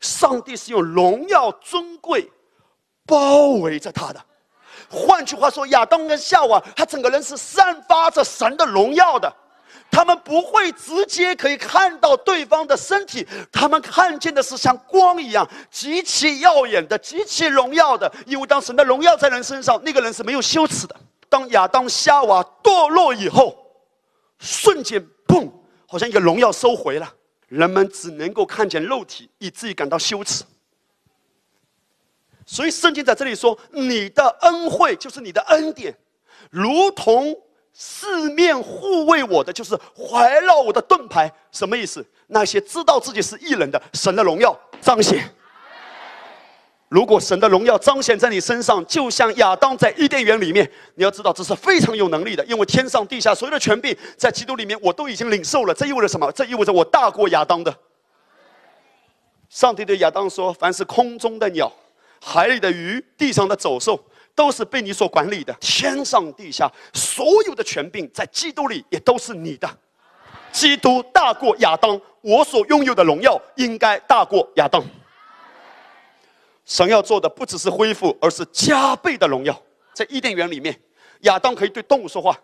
[0.00, 2.28] 上帝是用荣耀尊贵
[3.06, 4.20] 包围着他的。
[4.88, 9.32] 换句话说，亚当跟夏娃，他整个人是散发着神的荣耀的。
[9.90, 18.10] 他们不会直接可以看到对方的身体，他们看见的是像光一样极其耀眼的、极其荣耀的。
[18.26, 20.96] 因为当神的荣耀在人身上，那个人是没有羞耻的。
[21.28, 23.56] 当亚当夏娃堕落以后，
[24.38, 25.50] 瞬间砰，
[25.86, 27.12] 好像一个荣耀收回了，
[27.48, 30.44] 人们只能够看见肉体，以至于感到羞耻。
[32.46, 35.96] 所以圣经在这里说：“你的恩惠就是你的恩典，
[36.50, 37.32] 如同
[37.82, 42.04] 四面护卫我的，就是环绕我的盾牌。”什么意思？
[42.26, 45.34] 那些知道自己是异人的，神的荣耀彰显。
[46.90, 55.72] 如果神的荣耀彰显在你身上，就像亚当在伊甸园里面，你要知道这是非常有能力的，因为天上地下所有的权柄在基督里面，我都已经领受了。
[55.72, 56.30] 这意味着什么？
[56.32, 57.74] 这意味着我大过亚当的。
[59.48, 61.72] 上帝对亚当说：“凡是空中的鸟、
[62.22, 63.98] 海里的鱼、地上的走兽，
[64.40, 65.54] 都是被你所管理的。
[65.60, 69.68] 天上地下所有的权柄在基督里也都是你的。
[70.50, 74.82] 基督大过亚当，我所拥有的荣耀应该大过亚当。”
[76.64, 79.54] 神要做的不只是恢复，而是加倍的荣耀。
[79.92, 80.74] 在伊甸园里面，
[81.20, 82.34] 亚当可以对动物说话。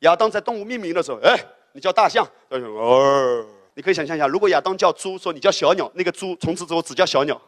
[0.00, 1.34] 亚当在动物命名的时候，哎，
[1.72, 7.40] 你叫大象，哦，你可以想象一下，如果亚当叫猪，说你叫小鸟，那个猪从此之后只叫小鸟。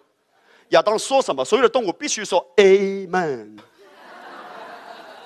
[0.70, 3.58] 亚当说什么，所有的动物必须说 Amen。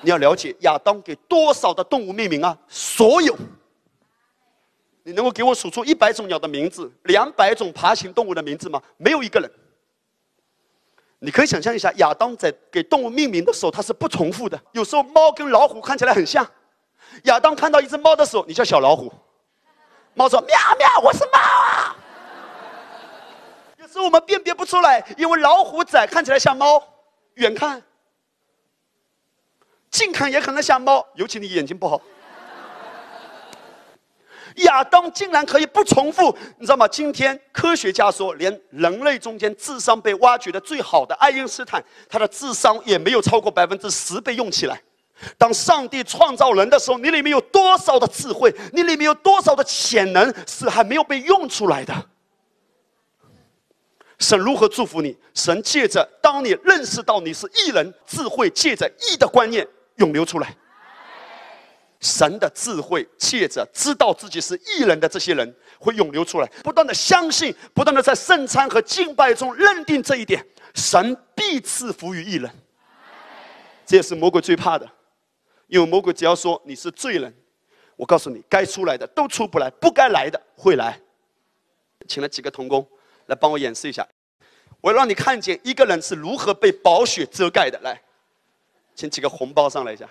[0.05, 2.55] 你要了解亚当给多少的动物命名啊？
[2.69, 3.35] 所有。
[5.01, 8.79] 你能够给我数出一百种鸟的名字，两百种爬行动物的名字吗？
[8.97, 9.51] 没有一个人。
[11.17, 14.59] 你可以想象一下，亚当在给动物命名的时候，他是不重复的。
[14.73, 16.47] 有时候猫跟老虎看起来很像，
[17.23, 19.11] 亚当看到一只猫的时候，你叫小老虎，
[20.13, 21.95] 猫说喵喵，我是猫啊。
[23.79, 26.83] 有时候我们辨别不出来，因为老虎仔看起来像猫，
[27.35, 27.81] 远看。
[29.97, 32.01] 近看也可能像猫，尤其你眼睛不好。
[34.57, 36.85] 亚当竟然可以不重复，你知道吗？
[36.85, 44.81] 今天科学家说，连人类中间智商被挖掘的最好的爱因斯坦，他的智商也没有超过百分之十被用起来。
[45.37, 48.53] 当上帝创造人的时候，你里面有多少的智慧？
[48.73, 51.93] 你里面有多少的潜能是还没有被用出来的？
[54.19, 55.17] 神如何祝福你？
[55.33, 59.65] 神借着当你认识到你是异人，智慧借着异的观念。
[59.95, 60.55] 涌流出来，
[61.99, 72.51] 神的智慧借着知道自己是异人的这些人会涌流出来，不断的相信，不断的在圣餐和敬拜中认定这一点，神必赐福于异人。
[73.85, 74.89] 这也是魔鬼最怕的，
[75.67, 77.33] 因为魔鬼只要说你是罪人，
[77.95, 80.99] 我告诉你，该出来的都出不来，不该来的会来。
[82.07, 82.87] 请了几个童工
[83.27, 84.07] 来帮我演示一下，
[84.81, 87.99] 我让你看见一个人是如何被宝血遮盖的，来。
[88.95, 90.05] 请几个红包上来一下，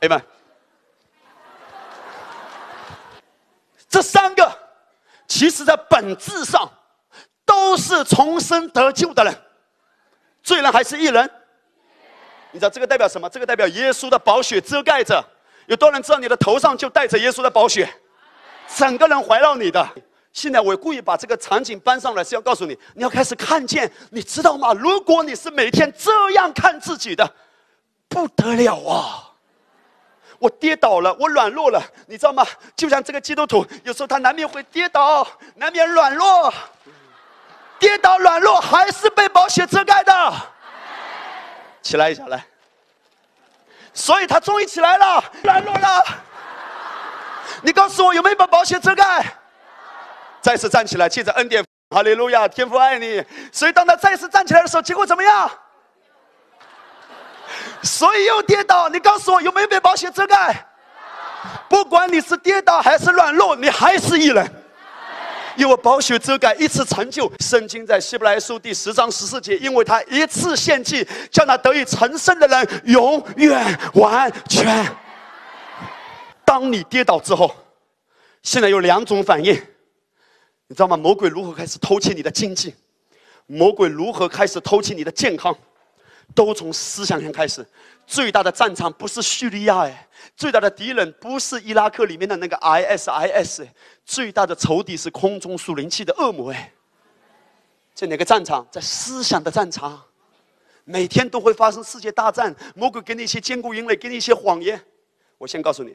[0.00, 0.22] 朋友们，
[3.88, 4.52] 这三个
[5.28, 6.68] 其实在本质上
[7.46, 9.34] 都是重生得救的人，
[10.42, 11.30] 罪人还是一人？
[12.50, 13.28] 你知道这个代表什么？
[13.28, 15.24] 这个代表耶稣的宝血遮盖着。
[15.66, 17.88] 有多少人知道你的头上就带着耶稣的宝血，
[18.74, 19.86] 整个人环绕你的？
[20.32, 24.72] 现在我故意把这个场景搬上来，是要告诉你，你要开始看见，你知道吗？
[24.72, 27.32] 如果你是每天这样看自己的。
[28.08, 29.24] 不得了啊！
[30.38, 32.46] 我跌倒了，我软弱了，你知道吗？
[32.76, 36.54] 就像这个基督徒，有时候他难免会跌倒，难免软弱，
[37.78, 40.12] 跌倒软弱还是被保险遮盖的。
[41.82, 42.44] 起来一下来，
[43.92, 46.04] 所以他终于起来了，软弱了。
[47.62, 49.24] 你告诉我有没有把保险遮盖？
[50.40, 53.24] 再次站起来，借着恩典，哈利路亚，天父爱你。
[53.50, 55.50] 所以当他再次站起来的时候，结果怎么样？
[57.82, 60.66] 所以又跌倒，你告诉我有没有被保险遮盖？
[61.68, 64.50] 不管你是跌倒还是软弱，你还是一人，
[65.56, 67.30] 因为保险遮盖一次成就。
[67.38, 74.84] 圣经在希伯来书第十章十四节，因为他一次献祭，叫那得以成圣的人永远完全。
[76.44, 77.54] 当你跌倒之后，
[78.42, 79.54] 现在有两种反应，
[80.66, 80.96] 你知道吗？
[80.96, 82.74] 魔鬼如何开始偷窃你的经济？
[83.46, 85.56] 魔鬼如何开始偷窃你的健康？
[86.34, 87.66] 都从思想上开始。
[88.06, 93.68] 最大的战场不是叙利亚哎，最大的敌人不是伊拉克里面的那个 ISIS，
[94.06, 96.72] 最大的仇敌是空中属灵气的恶魔哎。
[97.94, 98.66] 在哪个战场？
[98.70, 100.02] 在思想的战场，
[100.84, 102.54] 每天都会发生世界大战。
[102.74, 104.80] 魔鬼给你一些坚固营垒，给你一些谎言。
[105.36, 105.94] 我先告诉你，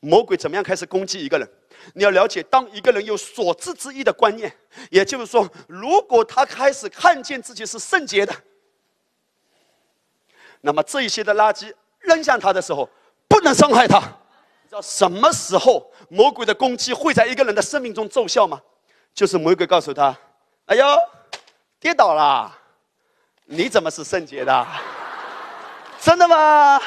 [0.00, 1.48] 魔鬼怎么样开始攻击一个人？
[1.94, 4.52] 你要了解，当一个人有所知之一的观念，
[4.90, 8.34] 也就是说，如果他开始看见自己是圣洁的。
[10.66, 12.88] 那么这一些的垃圾扔向他的时候，
[13.28, 13.98] 不能伤害他。
[13.98, 18.58] 你知道什么时候魔鬼的攻击会在一个人的生命中奏效吗？
[19.12, 20.16] 就是魔鬼告诉他
[20.64, 20.84] ：“哎呦，
[21.78, 22.50] 跌倒了，
[23.44, 24.66] 你怎么是圣洁的？
[26.00, 26.80] 真的吗？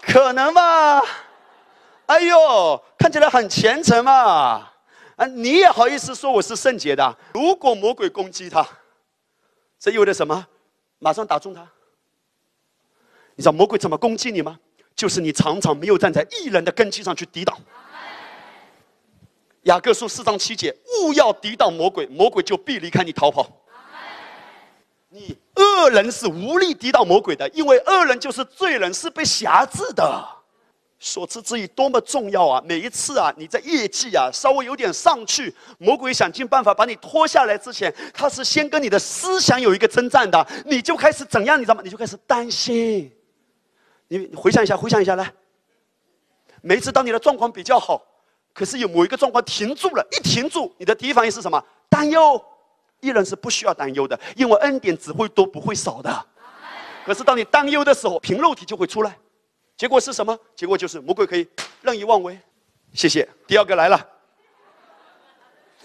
[0.00, 1.02] 可能吗？
[2.06, 4.66] 哎呦，看起来很虔诚嘛！
[5.16, 7.16] 啊，你也好意思说我是圣洁的？
[7.34, 8.66] 如果魔鬼攻击他，
[9.78, 10.46] 这意味着什么？
[10.98, 11.68] 马上打中他。”
[13.36, 14.58] 你知道魔鬼怎么攻击你吗？
[14.96, 17.56] 就是你常常没有站在异人的根基上去抵挡。
[19.64, 23.46] 雅各书四章七节，勿要抵挡魔鬼，魔鬼就必离开你逃跑。
[25.10, 30.26] 你恶人是无力抵挡魔鬼的，因为恶人就是罪人，是被辖制的。
[30.98, 32.62] 所持之意多么重要啊！
[32.64, 41.60] 每一次啊，你在业绩啊稍微有点上去，魔鬼想尽办法把你拖下来之前，他是先跟你的思想有一个征战的，你就开始怎样？
[41.60, 41.82] 你知道吗？
[41.84, 43.12] 你就开始担心。
[44.08, 45.32] 你回想一下，回想一下来。
[46.62, 48.02] 每一次当你的状况比较好，
[48.52, 51.62] 可是有某一个状况停住了，一停住，你的第一反应是什么？
[51.88, 52.42] 担忧、
[53.00, 56.26] 艺人是不需要担忧的，因为恩典只会多不会少的。
[57.04, 59.16] 可是当你担忧的时候，凭肉体就会出来，
[59.76, 60.36] 结果是什么？
[60.54, 61.48] 结果就是魔鬼可以
[61.82, 62.38] 任意妄为。
[62.92, 63.28] 谢谢。
[63.46, 64.08] 第二个来了，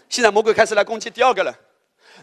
[0.09, 1.53] 现在魔鬼开始来攻击第二个人。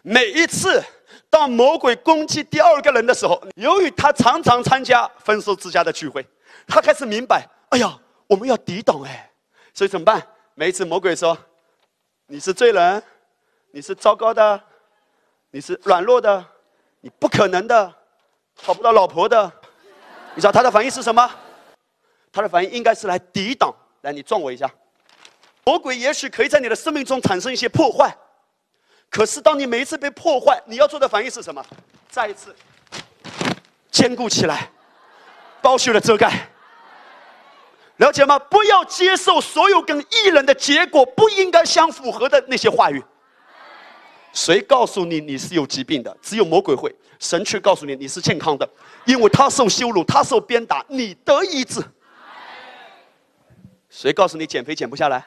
[0.03, 0.82] 每一次
[1.30, 6.26] 当魔鬼攻击第二个人的时候，由于他常常参加分手之家的聚会，
[6.66, 9.30] 他开始明白：哎呀，我们要抵挡哎，
[9.74, 10.26] 所以怎么办？
[10.55, 11.36] 每一次魔鬼说
[12.26, 13.03] ：“你是罪人。”
[13.70, 14.59] 你是糟糕的，
[15.51, 16.43] 你是软弱的，
[17.03, 17.95] 你不可能的，
[18.57, 19.53] 讨不到老婆的。
[20.34, 21.30] 你知道他的反应是什么？
[22.32, 23.70] 他的反应应该是来抵挡，
[24.01, 24.68] 来你撞我一下。
[25.64, 28.16] 魔鬼也许可以在你的生命中产生一些破坏，
[29.11, 31.65] 可是当你每一次被破坏，你要做的反应是什么？
[32.09, 32.55] 再一次
[33.91, 34.71] 坚固起来，
[35.61, 36.49] 包修的遮盖。
[37.97, 38.39] 了解吗？
[38.39, 43.03] 不要接受所有跟艺人的结果不应该相符合的那些话语。
[44.33, 46.17] 谁告诉你你是有疾病的？
[46.23, 48.69] 只有魔鬼会，神却告诉你你是健康的，
[49.05, 51.83] 因为他受羞辱，他受鞭打，你得医治。
[53.91, 55.27] 谁告诉你减肥减不下来？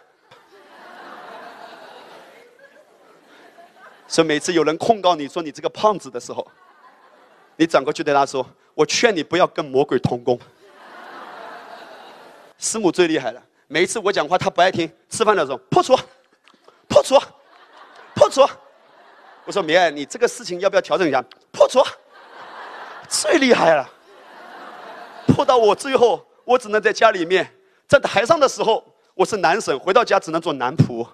[4.12, 6.46] 所以每次有人控告你说你这个胖子的时候，
[7.56, 8.46] 你转过去对他说
[8.76, 10.38] ：“我劝你不要跟魔鬼同工。”
[12.60, 15.96] 师母最厉害了，每一次我讲话他不爱听，吃饭的时候破除，
[16.90, 17.18] 破除，
[18.14, 18.42] 破除。
[19.46, 21.24] 我说：“明爱，你这个事情要不要调整一下？
[21.54, 21.82] 破除，
[23.08, 23.90] 最厉害了。
[25.28, 27.50] 破到我最后，我只能在家里面，
[27.88, 28.84] 在台上的时候
[29.14, 31.08] 我是男神，回到家只能做男仆。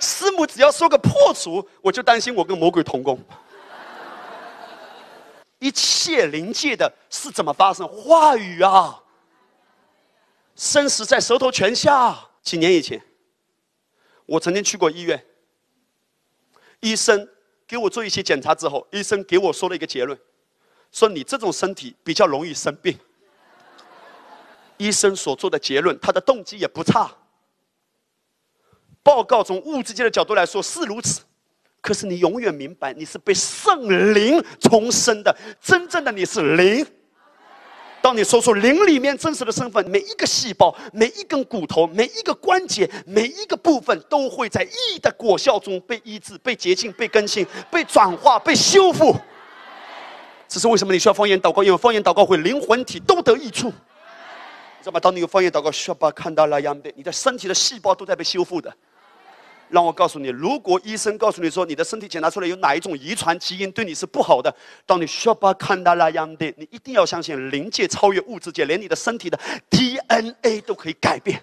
[0.00, 3.18] 师母只要说个破除，我就担心我跟魔鬼同工。
[5.58, 7.86] 一切临界的是怎么发生？
[7.88, 9.02] 话语啊，
[10.54, 12.16] 生死在舌头泉下。
[12.42, 13.02] 几年以前。”
[14.26, 15.24] 我曾经去过医院，
[16.80, 17.26] 医生
[17.66, 20.18] 给我做一些检查之后，医生给我说了一个结论，
[20.92, 22.98] 说你这种身体比较容易生病。
[24.76, 27.10] 医生所做的结论，他的动机也不差。
[29.08, 31.22] 报告从物质界的角度来说是如此，
[31.80, 36.86] 可是你永远明白，你是被圣灵重生的，真正的你是灵。
[38.02, 49.16] 当你说出灵里面真实的身份，每一个细胞、每一根骨头、每一个关节、每一个部分，都会在义的果效中被医治、被洁净、被更新、被转化、被修复。
[50.46, 51.64] 这是为什么你需要方言祷告？
[51.64, 53.70] 因为方言祷告会灵魂体都得益处。
[54.82, 55.00] 知道吗？
[55.00, 58.70] 当你有方言祷告，需要把看到那样的，你的身体的细胞都在被修复的。
[59.70, 64.54] 让我告诉你，如果医生告诉你说你的身体检查出来有哪一种遗传基因对你是不好的，
[64.86, 69.38] 当你需要把看到那样的，你一定要相信灵界超越物质界，连你的身体的
[69.70, 71.42] DNA 都可以改变。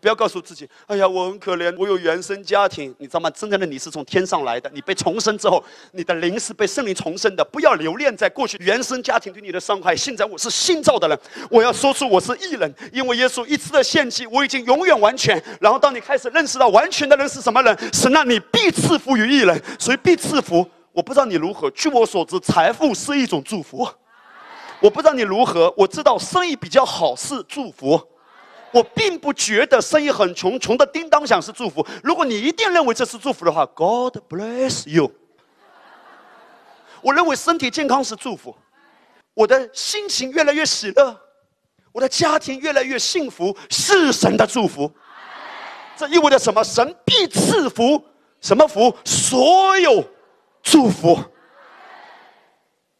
[0.00, 3.30] 不要告诉自己，哎呀，我很可怜，我有原生家庭，你知道吗？
[3.30, 7.44] 真正的你是从天上来的，你被重生之后，你的灵是被圣灵重生的。
[7.44, 9.96] 不要留恋在过去原生家庭对你的伤害。
[9.96, 11.18] 现在我是新造的人，
[11.50, 15.42] 我要说出我是异人，因为耶稣一次的献祭，我已经永远完全。
[15.60, 20.66] 然后当你开始认识到完全的人是什么人，神让你必赐福于异人，所以必赐福。
[20.92, 23.88] 我不知道你如何，据我所知，财富是一种祝福。
[24.80, 28.00] 我不知道你如何，我知道生意比较好是祝福。
[28.72, 31.86] 我并不觉得生意很穷，穷的叮当响是祝福。
[32.02, 35.10] 如果你一定认为这是祝福的话，God bless you。
[37.00, 38.54] 我认为身体健康是祝福，
[39.32, 41.18] 我的心情越来越喜乐，
[41.92, 44.90] 我的家庭越来越幸福，是神的祝福。
[45.96, 46.62] 这意味着什么？
[46.62, 48.04] 神必赐福，
[48.40, 48.94] 什么福？
[49.04, 50.04] 所有
[50.62, 51.18] 祝福。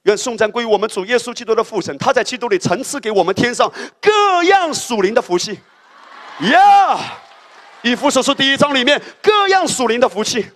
[0.06, 5.58] 愿颂赞归于我们主耶稣基督的父神，他在基督里层次给我们天上各样属灵的福气。
[6.52, 6.96] 呀，
[7.82, 10.46] 以弗所书第一章里面各样属灵的福气。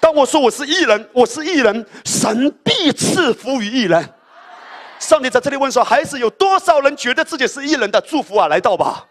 [0.00, 4.08] 当我说我是异人，我是异人，神必赐福于异人。
[4.98, 8.48] 上帝在这里问说：孩子，有多少人觉得自己是异人的祝福啊？
[8.48, 9.04] 来到吧。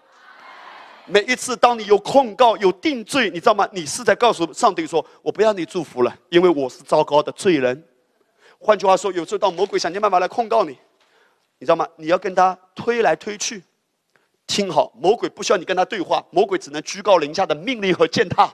[1.05, 3.67] 每一次当你有控告、有定罪，你知道吗？
[3.71, 7.83] 你是在告诉上帝说：我不要你祝福了，因为我是糟糕的罪人。
[8.59, 10.77] 换句话说，有时候当魔鬼想尽办法来控告你，
[11.59, 11.87] 你知道吗？
[11.95, 13.63] 你要跟他推来推去。
[14.47, 18.47] 听好，魔鬼不需要你跟他对话，魔鬼只能居高临下的命令和践踏。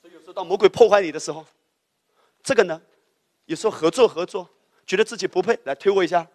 [0.00, 1.44] 所以有时候当魔鬼破坏你的时候，
[2.42, 2.80] 这个呢，
[3.44, 4.48] 有时候合作合作，
[4.86, 6.26] 觉得自己不配，来推我一下，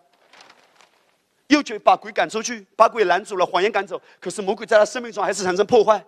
[1.47, 6.05] 又觉把鬼赶出去，把鬼拦住了，谎言赶走，可是魔鬼在他生命中还是产生破坏。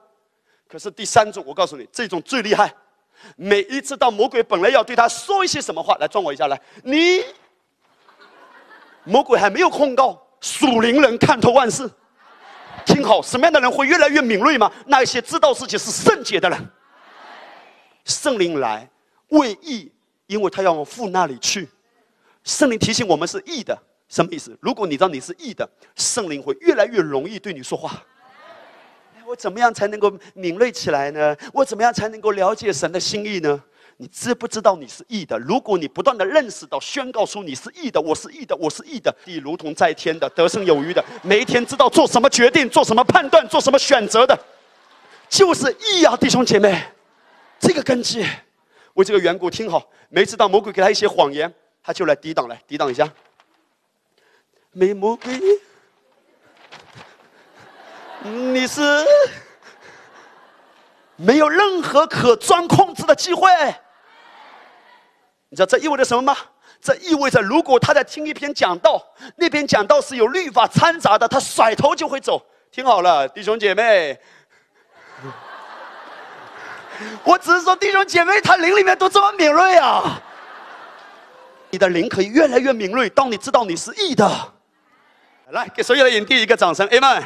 [0.68, 2.72] 可是第三种，我告诉你，这种最厉害。
[3.36, 7.24] 每一次到魔鬼本来要对他说一些什么话，来撞我一下，来，你
[9.04, 10.28] 魔鬼还没有控告。
[10.44, 11.88] 属灵人看透万事，
[12.84, 14.72] 听好，什么样的人会越来越敏锐吗？
[14.88, 16.70] 那些知道自己是圣洁的人。
[18.06, 18.90] 圣灵来
[19.28, 19.92] 为义，
[20.26, 21.70] 因为他要往父那里去。
[22.44, 23.78] 圣灵提醒我们是义的，
[24.10, 24.58] 什么意思？
[24.60, 28.04] 如果你知道你是义的，圣灵会越来越容易对你说话。
[29.32, 31.34] 我怎么样才能够敏锐起来呢？
[31.54, 33.64] 我怎么样才能够了解神的心意呢？
[33.96, 35.40] 你知不知道你是义的？
[35.40, 44.38] 如果你不断的认识到、宣告出你是义的，我是义的，我是义的，地如同在天的，得胜有余的，每一天知道做什么决定、做什么判断、做什么选择的，
[45.30, 46.84] 就是义啊，弟兄姐妹，
[47.58, 48.26] 这个根基。
[48.96, 53.10] 为这个缘故，听好，每次当魔鬼给他一些谎言，他就来抵挡，来抵挡一下。
[54.74, 55.40] 没魔鬼。
[58.24, 58.82] 你是
[61.16, 63.50] 没有任何可钻空子的机会。
[65.50, 66.36] 你知道这意味着什么吗？
[66.82, 69.04] 这意味着，如果他在听一篇讲道，
[69.36, 72.44] 那篇讲道是有律法掺杂的，他甩头就会走。
[72.72, 74.20] 听好了，弟兄姐妹，
[77.24, 80.20] 我只是说弟兄姐妹，他灵里面都这么敏锐啊。
[81.70, 84.28] 你的灵可以越来越敏锐，当你知道你是义的。
[85.50, 87.24] 来，给所有的影帝一个掌声，Amen。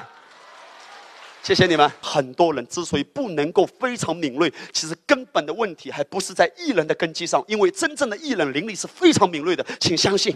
[1.45, 1.87] 谢谢你们。
[2.01, 10.35] 很多人之所以不能够非常敏锐，其实根本的问题还不是在艺人的根基上，因为真正的艺人灵力是非常敏锐的，请相信。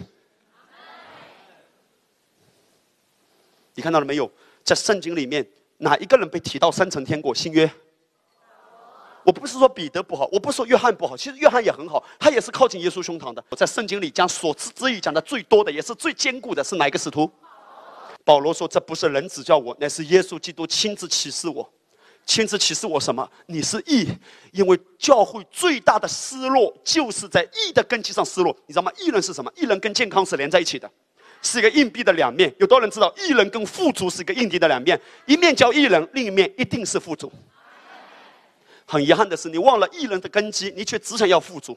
[3.74, 4.30] 你看到了没有？
[4.62, 5.44] 在圣经里面，
[5.78, 7.34] 哪一个人被提到三层天国？
[7.34, 7.68] 新约。
[9.24, 13.44] 我不是说彼得不好，我不是说约翰不好，其实约翰也很好，他也是靠近耶稣胸膛的。
[13.48, 17.28] 我在圣经里将所知之语讲的最多的，也是最坚固的，是哪一个使徒？
[18.24, 21.68] 保罗说：“这不是人指教我，乃是耶稣基督亲自启示我。
[22.26, 23.28] 亲自启示我什么？
[23.46, 24.06] 你是义，
[24.52, 28.54] 因为教会最大的失落就是在义的根基上失落。
[28.66, 28.92] 你知道吗？
[28.98, 29.50] 义人是什么？
[29.56, 30.88] 义人跟健康是连在一起的，
[31.42, 32.54] 是一个硬币的两面。
[32.58, 33.12] 有多少人知道？
[33.16, 37.32] 义人跟富足是一个硬币的两面，一面叫义人，另一面一定是富足。
[38.86, 41.76] 很遗憾的是，你忘了义人的根基，你却只想要富足。”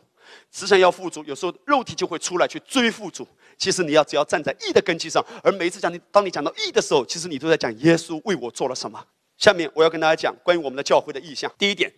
[0.51, 3.27] 只想要富足，有时候肉体就会出来去追富足。
[3.57, 9.03] 其实你要只要站在义的根基上，而每一次讲你，当你讲到义的时候，其实你都在讲耶稣为我做了什么。
[9.37, 11.51] 下面我要跟大家讲关于我们的教会的意向。
[11.57, 11.91] 第一点，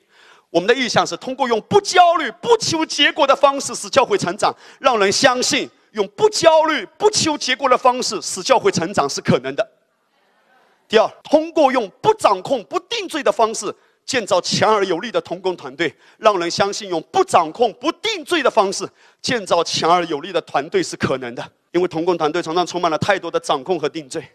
[0.50, 9.72] 我们的意向是通过用不焦虑、不求结果的方式使教会成长，让人相信用不焦虑、不求结果的方式使教会成长是可能的。
[10.88, 13.74] 第二，通过用不掌控、不定罪的方式。
[14.06, 18.88] 建造强而有力的同工团队，让人相信用不掌控、不定罪的方式
[19.22, 21.52] 建造强而有力的团队是可能的。
[21.72, 24.26] 因为同工团队常常充满了太多的掌控和定罪。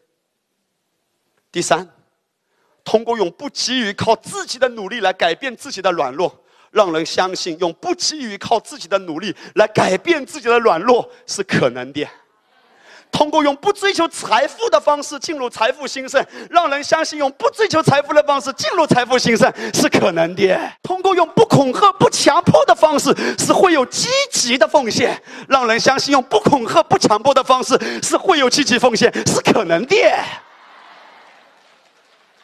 [1.51, 1.89] 第三，
[2.85, 12.07] 通过用不急于靠自己的努力来改变自己的软弱，让人相信用不急于靠自己的努力来改变自己的软弱是可能的。
[13.13, 20.59] 通过用不追求财富的方式进入财富兴盛，让人相信用不追求财富的方式进入财富兴盛是可能的。
[20.83, 29.97] 通过用不恐吓、不强迫的方式，是会有积极的奉献，让人相信用不恐吓、不强迫的方式是会有积极奉献是可能的。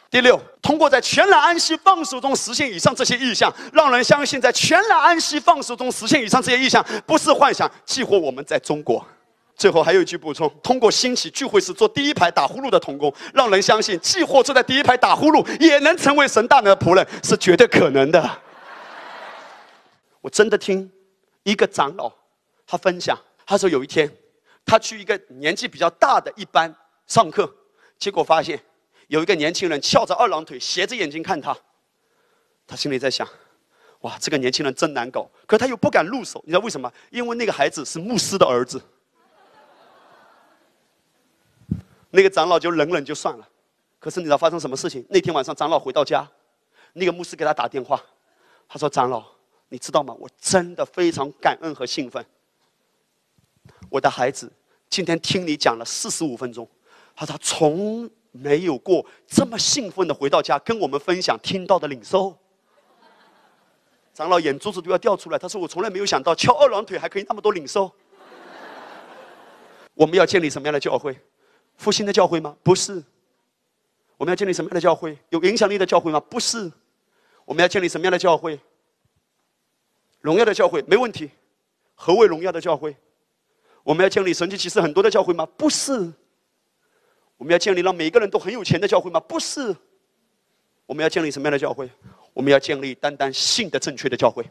[0.09, 9.05] 第六，通过在全然安息放手中实现以上这些意向，让人相信在全然安息放手中实现以上这些意向不是幻想，激活我们在中国。
[9.57, 18.41] 最后还有一句补充：通过兴起聚会时坐第一排打呼噜的童工，让人相信既或坐在第一排打呼噜，也能成为神大能的仆人，是绝对可能的。
[20.21, 20.89] 我真的听
[21.41, 22.11] 一个长老
[22.67, 24.11] 他分享，他说有一天
[24.63, 26.73] 他去一个年纪比较大的一班
[27.07, 27.51] 上课，
[27.97, 28.61] 结果发现
[29.07, 31.57] 有一个年轻人翘着二郎腿，斜着眼睛看他。
[32.67, 33.27] 他心里在想：
[34.01, 35.27] 哇，这个年轻人真难搞。
[35.47, 36.91] 可他又不敢入手，你知道为什么？
[37.09, 38.79] 因为那个孩子是牧师的儿子。
[42.09, 43.47] 那个长老就忍忍就算了，
[43.99, 45.05] 可是你知道发生什么事情？
[45.09, 46.27] 那天晚上长老回到家，
[46.93, 48.01] 那个牧师给他打电话，
[48.67, 49.23] 他说：“长老，
[49.69, 50.15] 你知道吗？
[50.19, 52.25] 我真的非常感恩和兴奋。
[53.89, 54.51] 我的孩子
[54.89, 56.67] 今天听你讲了四十五分钟，
[57.15, 62.37] 他他从没有过这么兴奋的回到家跟我们分享听到的领受。”
[64.13, 67.91] 长老眼珠子都要掉出来，他说：“我从来没有想到翘二郎腿还可以那么多领受。”
[69.93, 71.15] 我们要建立什么样的教会？
[71.77, 72.55] 复兴的教会吗？
[72.61, 73.01] 不是。
[74.17, 75.17] 我们要建立什么样的教会？
[75.29, 76.19] 有影响力的教会吗？
[76.19, 76.71] 不是。
[77.45, 78.59] 我们要建立什么样的教会？
[80.19, 81.29] 荣耀的教会没问题。
[81.95, 82.95] 何为荣耀的教会？
[83.83, 85.45] 我们要建立神迹骑士很多的教会吗？
[85.57, 86.11] 不是。
[87.37, 89.19] 我们要建立让每个人都很有钱的教会吗？
[89.19, 89.75] 不是。
[90.85, 91.89] 我们要建立什么样的教会？
[92.33, 94.47] 我们要建立单单信的正确的教会，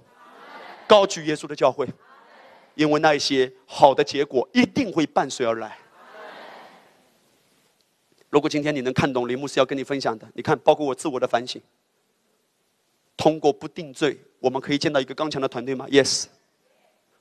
[0.89, 1.89] 高举耶稣的教会，
[2.75, 5.79] 因为那一些好的结果一定会伴随而来。
[8.31, 11.61] 如果今天你能看懂林牧师要跟你分享的，你看，包括我自我的反省。
[13.17, 16.27] 通过不定罪，我们可以见到一个刚强的团队吗？Yes。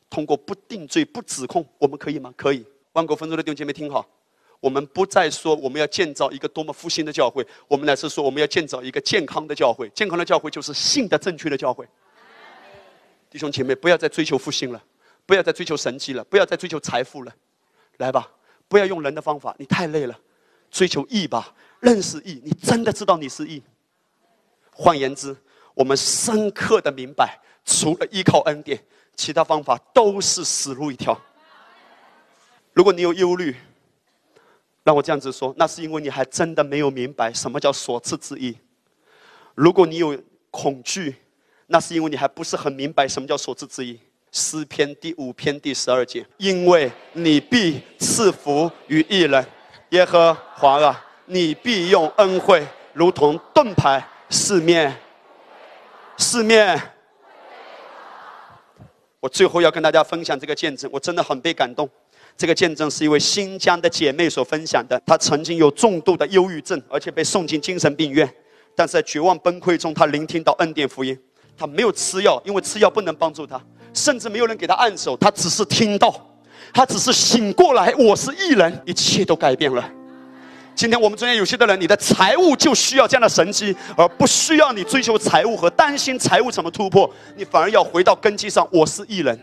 [0.10, 2.34] 通过不定罪、不指控，我们可以吗？
[2.38, 2.66] 可以。
[2.94, 4.08] 万国丰收的弟兄姐妹听好，
[4.60, 9.90] 我们不再说我们要建造一个多么复兴的教会，我们乃是说我们要建造一个健康的教会。
[9.90, 11.88] 健康的教会就是信的正确的教会。
[13.30, 14.82] 弟兄姐妹，不要再追求复兴了，
[15.26, 17.36] 不要再追求神迹了，不要再追求财富了，
[17.98, 18.32] 来吧，
[18.68, 20.18] 不要用人的方法，你太累了，
[20.76, 23.64] 追求义吧，认识义，你真的知道你是义。
[24.74, 25.34] 换言之，
[25.74, 28.84] 我们深刻的明白，除了依靠恩典。
[29.16, 31.18] 其他方法都是死路一条。
[32.74, 33.56] 如果你有忧虑，
[34.84, 38.52] 让我这样子说，那是因为你还真的没有明白什么叫所赐之意；
[39.54, 40.22] 如果你有
[40.52, 41.16] 恐惧，
[41.68, 43.98] 那是因为你还不是很明白什么叫所赐之意。
[44.34, 49.48] 诗篇第五篇第十二节：因为你必赐福于一人，
[49.96, 54.94] 耶和华啊，你必用恩惠如同盾牌四面，
[56.18, 56.78] 四面。
[59.22, 61.90] 我最后要跟大家分享这个见证，我真的很被感动。
[62.36, 65.02] 这个见证是一位新疆的姐妹所分享的。
[65.06, 68.30] 她曾经有重度的忧郁症，而且被送进精神病院。
[68.76, 71.18] 但是在绝望崩溃中，她聆听到恩典福音。
[71.58, 73.62] 她没有吃药，因为吃药不能帮助她，
[73.94, 75.16] 甚至没有人给她按手。
[75.16, 76.14] 她只是听到，
[76.76, 79.90] 他只是醒过来，我是异人，一切都改变了。
[80.76, 88.68] 今天我们中间有些的人，你的财务就需要这样的神机，而不需要你追求财务和担心财务怎么突破，你反而要回到根基上。
[88.74, 89.40] 我是艺人，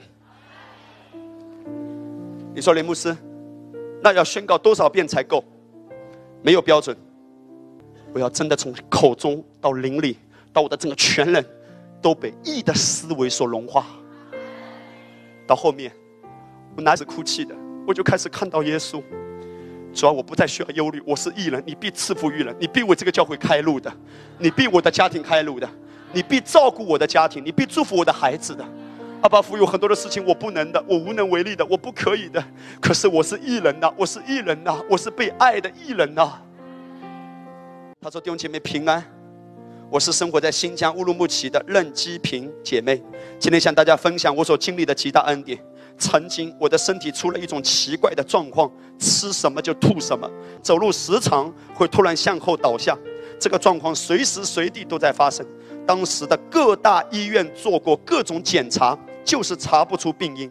[2.54, 3.16] 你说林牧师，
[4.02, 5.42] 那要宣告多少遍才够？
[6.42, 6.94] 没有标准。
[8.12, 10.18] 我要真的从口中到灵里，
[10.52, 11.42] 到我的整个全人，
[12.02, 13.86] 都被义的思维所融化。
[15.46, 15.90] 到后面，
[16.76, 17.54] 我哪止哭泣的，
[17.86, 19.02] 我就开始看到耶稣。
[19.94, 23.92] 主要我不再需要忧虑，我是艺人，你必赐福于人，你必为这个教会开路的，
[24.38, 25.68] 你必我的家庭开路的，
[26.14, 28.64] 你必照顾我的家庭，你必祝福我的孩子的。
[29.20, 32.42] 阿爸父有很多的事情我不能的，我无能为力的，我不可以的。
[32.80, 36.40] 可是我是艺人呐，我是艺人呐，我是被爱的艺人呐。
[38.00, 39.04] 他说弟兄姐妹平安，
[39.90, 43.00] 我是生活在新疆乌鲁木齐的任基平姐妹，
[43.38, 45.58] 今天向大家分享我所经历的极大恩典。
[45.98, 50.28] 曾经我的身体出了一种奇怪的状况，吃什么就吐什么，
[50.62, 52.96] 走路时常会突然向后倒下，
[53.38, 55.46] 这个状况随时随地都在发生。
[55.86, 60.50] 当时的各大医院做过各种检查，就是查不出病因。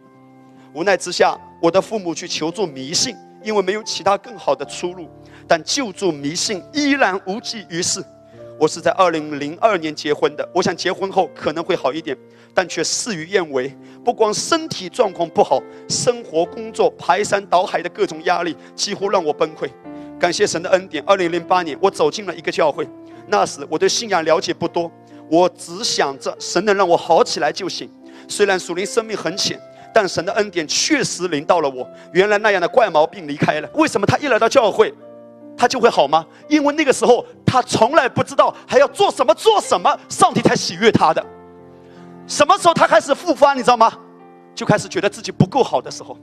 [0.73, 5.09] 无奈之下，我的父母去求助迷信，因为没有其他更好的出路。
[5.47, 8.01] 但救助迷信依然无济于事。
[8.61, 12.15] 我是在二零零二年结婚的，我想结婚后可能会好一点。
[12.53, 15.59] 但却事与愿违，不光身体状况不好，
[15.89, 19.67] 生活、工作排山倒海的各种压力，几乎让我崩溃。
[20.19, 22.87] 感谢神的恩典，二零零八年我走进了一个教会。
[23.25, 24.91] 那时我对信仰了解不多，
[25.27, 27.89] 我只想着神能让我好起来就行。
[28.27, 29.59] 虽然属灵生命很浅，
[29.91, 31.89] 但神的恩典确实临到了我。
[32.13, 33.67] 原来那样的怪毛病离开了。
[33.73, 34.93] 为什么他一来到教会，
[35.57, 36.25] 他就会好吗？
[36.47, 41.23] 因为那个时候他从来不知道还要做什么做什么，上帝才喜悦他的。
[42.27, 43.53] 什么时候他开始复发？
[43.53, 43.91] 你知道吗？
[44.55, 46.17] 就开始觉得自己不够好的时候。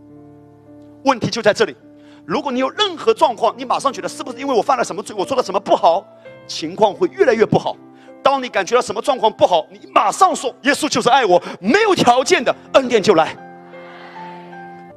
[1.04, 1.76] 问题就在这里。
[2.26, 6.04] 如果你有任何状况，你马上觉得是不是因为我犯了什么罪，我做了什么不好，
[6.46, 7.74] 情况会越来越不好。
[8.22, 13.34] 当你感觉到什么状况不好，你马上说：“耶稣就是爱我，没有条件的恩典就来。”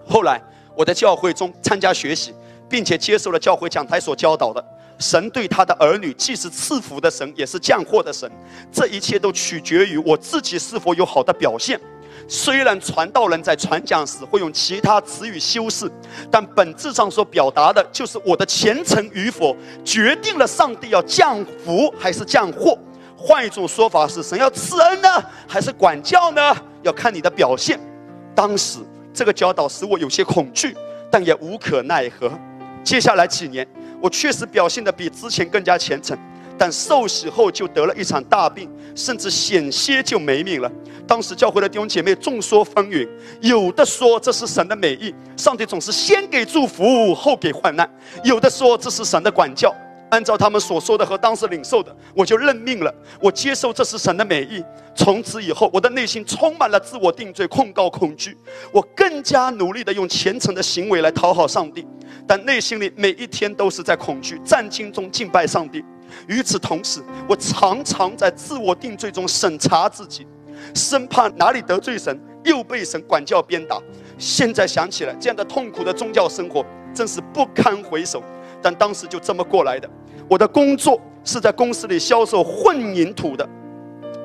[0.06, 0.42] 后来
[0.76, 2.34] 我在教会中参加学习，
[2.72, 4.64] 并且接受了教会讲台所教导的。
[4.98, 8.32] 神对他的儿女既是赐福的神，也是降祸的神。
[8.72, 11.80] 这一切都取决于我自己是否有好的表现。
[12.28, 15.92] 虽然传道人在传讲时会用其他词语修饰，
[16.30, 22.78] 但本质上所表达的就是我的虔诚与否，决定了上帝要降福还是降祸。
[23.18, 25.10] 换一种说法是，神要赐恩呢，
[25.48, 26.56] 还是管教呢？
[26.84, 27.80] 要看你的表现。
[28.36, 28.80] 当时
[29.14, 30.76] 这个教导使我有些恐惧，
[31.10, 32.32] 但也无可奈何。
[32.84, 33.68] 接下来几年。
[34.02, 36.18] 我确实表现得比之前更加虔诚，
[36.58, 40.72] 但受洗后就得了一场大病，甚至险些就没命了。
[41.06, 43.08] 当时教会的弟兄姐妹众说纷纭，
[43.42, 47.86] 有的说这是神的美意，上帝总是先给祝福后给患难；
[48.24, 49.72] 有的说这是神的管教。
[50.12, 52.94] 按照他们所说的和当时领受的，我就认命了。
[53.20, 54.64] 我接受这是神的美意。
[54.94, 58.38] 从此以后，我的内心充满了自我定罪、控告、恐惧。
[58.74, 61.88] 我更加努力的用虔诚的行为来讨好上帝，
[62.28, 65.84] 但内心里每一天都是在恐惧、战惊中敬拜上帝。
[66.28, 70.28] 与此同时，我常常在自我定罪中审查自己，
[70.76, 73.82] 生怕哪里得罪神，又被神管教鞭打。
[74.18, 78.22] 现在想起来，这样的痛苦的宗教生活真是不堪回首。
[78.62, 79.90] 但当时就这么过来的。
[80.28, 83.48] 我的工作是在公司里销售混凝土的，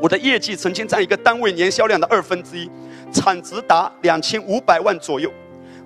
[0.01, 2.71] 我的业绩曾经占一个单位年销量的二分之一，
[3.13, 5.31] 产值达两千五百万左右。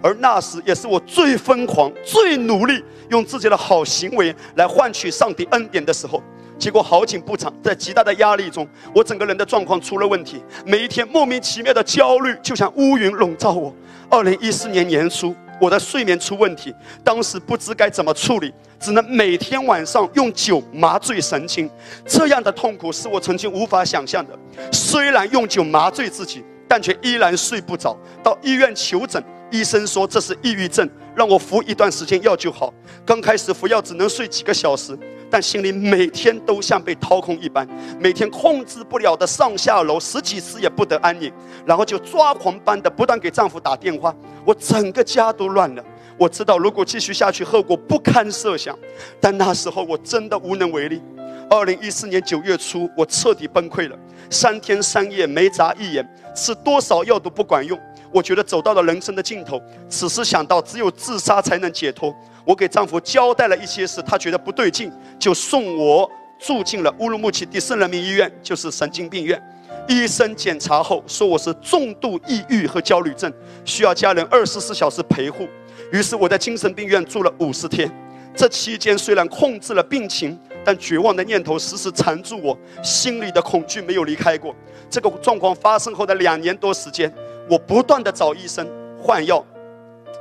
[0.03, 6.23] 而那时也是我最疯狂、最努力用自己的好行为来换取上帝恩典的时候。
[6.59, 10.43] 结果好景不长，在极大的压力中，我整个人的状况出了问题。
[10.67, 13.75] 每一天莫名其妙的焦虑就像乌云笼罩我。
[14.11, 21.71] 二零一四年年初，我的睡眠出问题，当时不知该怎么处理，只能每天晚上用酒麻醉神经。
[22.07, 24.37] 这样的痛苦是我曾经无法想象的。
[24.73, 27.97] 虽然用酒麻醉自己，但却依然睡不着。
[28.23, 29.23] 到医院求诊。
[29.53, 32.73] 医生说这是抑郁症，让我服一段时间药就好。
[33.05, 34.97] 刚开始服药只能睡几个小时，
[35.31, 37.67] 但心里每天都像被掏空一般，
[37.99, 41.33] 每天控制不了的上下楼十几次也不得安宁，
[41.65, 44.15] 然后就抓狂般的不断给丈夫打电话，
[44.45, 45.85] 我整个家都乱了。
[46.19, 48.77] 我知道如果继续下去，后果不堪设想，
[49.21, 51.01] 但那时候我真的无能为力。
[51.49, 57.79] 二零一四年九月初，我彻底崩溃了，三天三夜没眨一眼，吃多少药都不管用。
[58.13, 62.15] 我觉得走到了人生的尽头，此时想到只有自杀才能解脱。
[62.45, 69.41] 我给丈夫交代了一些事，他觉得不对劲，就送我住进了乌鲁木齐第四人民医院，就是神经病院。
[69.89, 73.33] 医生检查后说我是重度抑郁和焦虑症，
[73.65, 75.49] 需要家人二十四小时陪护。
[75.93, 77.91] 于是我在精神病院住了五十天。
[78.35, 84.55] 这期间虽然控制了病情，但绝望的念头时时缠住我，心里的恐惧没有离开过。
[84.89, 87.13] 这个状况发生后的两年多时间。
[87.51, 88.65] 我不断的找医生
[88.97, 89.45] 换药，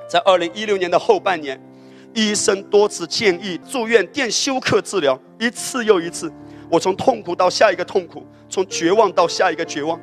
[0.08, 1.62] 在二零一六年的后半年，
[2.16, 6.32] 医生多次建议住院电休克治疗，一次又一次，
[6.72, 10.00] 我从痛苦到下一个痛苦，从绝望到下一个绝望，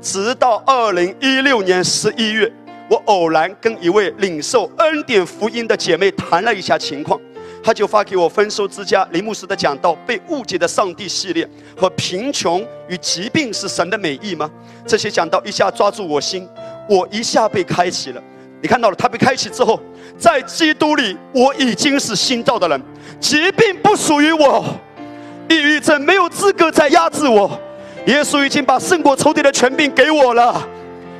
[0.00, 2.50] 直到二零一六年十一月，
[2.88, 7.20] 我偶然跟一位领受恩典福音的姐妹谈了一下情况。
[7.62, 14.50] 他就发给我丰收之家林牧师的讲道《被误解的上帝》系列和《贫穷与疾病是神的美意吗》
[14.88, 16.48] 这些讲道一下抓住我心，
[16.88, 18.22] 我一下被开启了。
[18.62, 19.80] 你看到了，他被开启之后，
[20.18, 22.80] 在基督里我已经是新造的人，
[23.18, 24.64] 疾病不属于我，
[25.48, 27.58] 抑郁症没有资格再压制我。
[28.06, 30.66] 耶稣已经把胜过仇敌的权柄给我了，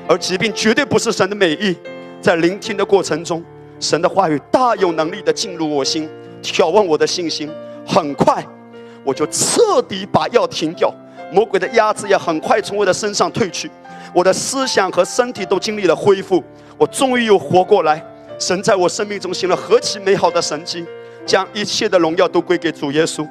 [0.09, 1.77] 而疾病绝对不是神的美意。
[2.21, 3.43] 在聆听的过程中，
[3.79, 6.09] 神的话语大有能力的进入我心。
[6.43, 7.51] 挑旺我的信心，
[7.87, 8.45] 很快
[9.05, 10.93] 我就彻底把药停掉，
[11.33, 13.71] 魔鬼的压制也很快从我的身上退去，
[14.15, 16.43] 我的思想和身体都经历了恢复，
[16.77, 18.05] 我终于又活过来。
[18.39, 20.85] 神在我生命中行了何其美好的神迹，
[21.27, 23.27] 将一切的荣耀都归给主耶稣。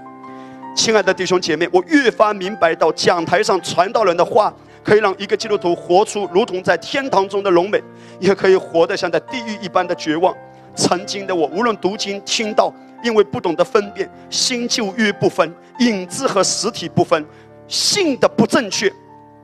[0.76, 4.54] 亲爱的弟兄姐妹，我越发明白到讲台上传道人的话，
[4.84, 7.82] 可以让一个基督徒活出如同在天堂中的荣美，
[8.20, 10.34] 也可以活得像在地狱一般的绝望。
[10.76, 12.72] 曾经的我，无论读经听到。
[13.04, 17.26] 因为不懂得分辨新旧约不分，影子和实体不分，
[17.68, 18.92] 信的不正确，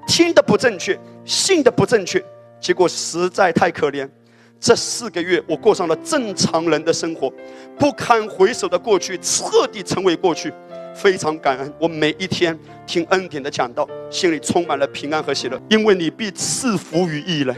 [0.07, 2.23] 听的不正确，信的不正确，
[2.59, 4.09] 结果实在太可怜。
[4.59, 7.31] 这四个月，我过上了正常人的生活，
[7.77, 10.51] 不堪回首的过去彻底成为过去。
[10.95, 17.53] 非常感恩，我每一天听恩典的讲道，心里充满了平安和喜乐，因为你必赐福于义人。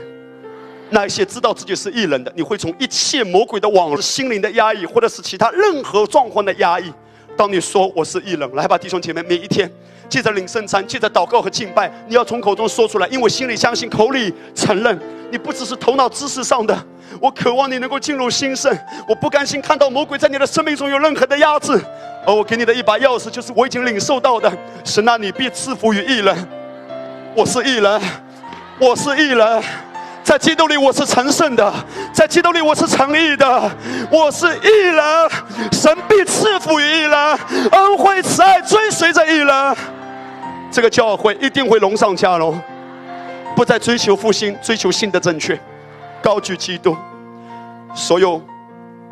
[0.90, 6.92] 那一些知道自己是异人的，你会从一切魔鬼的网、心灵的压抑，或者是其他任何状况的压抑。
[7.36, 9.70] 当你说我是异人，来吧，弟兄姐妹，每一天
[10.10, 14.98] 记着领圣餐，记着祷告和敬拜，你要从口中说出来，因为心里相信，口里承认。
[15.30, 16.86] 你不只是头脑知识上的，
[17.22, 18.74] 我渴望你能够进入心圣。
[19.10, 21.74] 我不甘心看到魔鬼在你的生命中有任何的压制，
[22.26, 24.50] 而我给你的一把钥匙，就是我已经领受到的。
[24.86, 26.48] 神啊，你必赐福于异人。
[27.36, 28.02] 我是异人，
[28.80, 29.64] 我是异人。
[30.28, 31.74] 在基督里我是成圣的，
[32.12, 33.72] 在基督里我是诚意的，
[34.12, 35.02] 我是义人，
[35.72, 37.40] 神必赐福于义人，
[37.72, 39.76] 恩惠慈爱追随着义人，
[40.70, 42.60] 这个教会一定会龙上加龙，
[43.56, 45.58] 不再追求复兴，追求新的正确，
[46.22, 46.94] 高举基督，
[47.96, 48.42] 所有。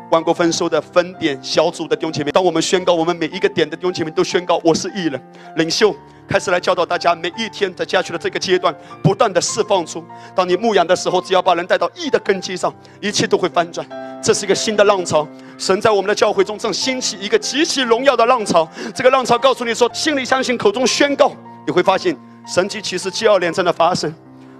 [0.08, 5.20] 万国丰收的分点小组的弟兄姐妹，当我们宣告，我们每一个点的弟兄姐妹都宣告我是义人
[5.56, 5.92] 领袖，
[6.28, 10.04] 开始来教导大家，每一天在家去的这个阶段，不断的释放出。
[10.34, 13.86] 当你牧养的时候，只要把人带到义的根基上，一切都会翻转。
[14.22, 18.68] 这是一个新的浪潮，神在我们的教会中正兴起一个极其荣耀的浪潮。
[18.94, 21.32] 这个浪潮告诉你说，心里相信，口中宣告，
[21.64, 22.16] 你会发现
[22.46, 24.12] 神迹其实接二连三的发生。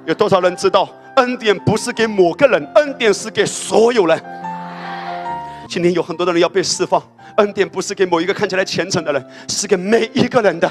[0.05, 4.23] 有多少人知道，恩典不是给某个人，恩典是给所有人。
[5.69, 7.03] 今天有很多的人要被释放，
[7.39, 10.71] 恩典不是给某一个看起来虔诚的人，是给每一个人的。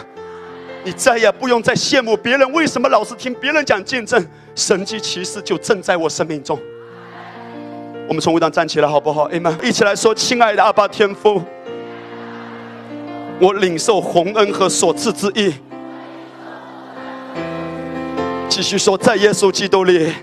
[0.85, 4.23] 你再也不用再羡慕别人，为什么老是听别人讲见证？
[4.53, 6.57] 神迹奇事就正在我生命中。
[8.07, 9.23] 我们从舞台站起来好不好？
[9.23, 9.57] 阿门！
[9.63, 11.41] 一起来说：亲爱的阿爸天父，
[13.39, 15.55] 我领受洪恩和所赐之意。
[18.47, 20.13] 继续说，在耶稣基督里，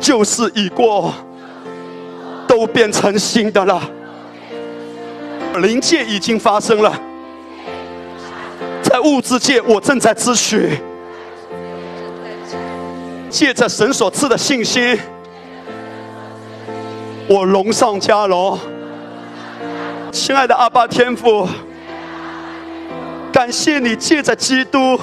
[0.00, 1.12] 旧事已过，
[2.48, 3.82] 都变成新的了。
[5.58, 6.98] 灵界已经发生了，
[8.96, 10.70] 在物质界，我正在支取。
[13.28, 14.98] 借着神所赐的信心，
[17.28, 18.58] 我荣上加荣。
[20.10, 21.46] 亲爱的阿爸天父，
[23.30, 24.98] 感谢你借着基督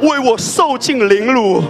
[0.00, 1.62] 为我受尽凌辱，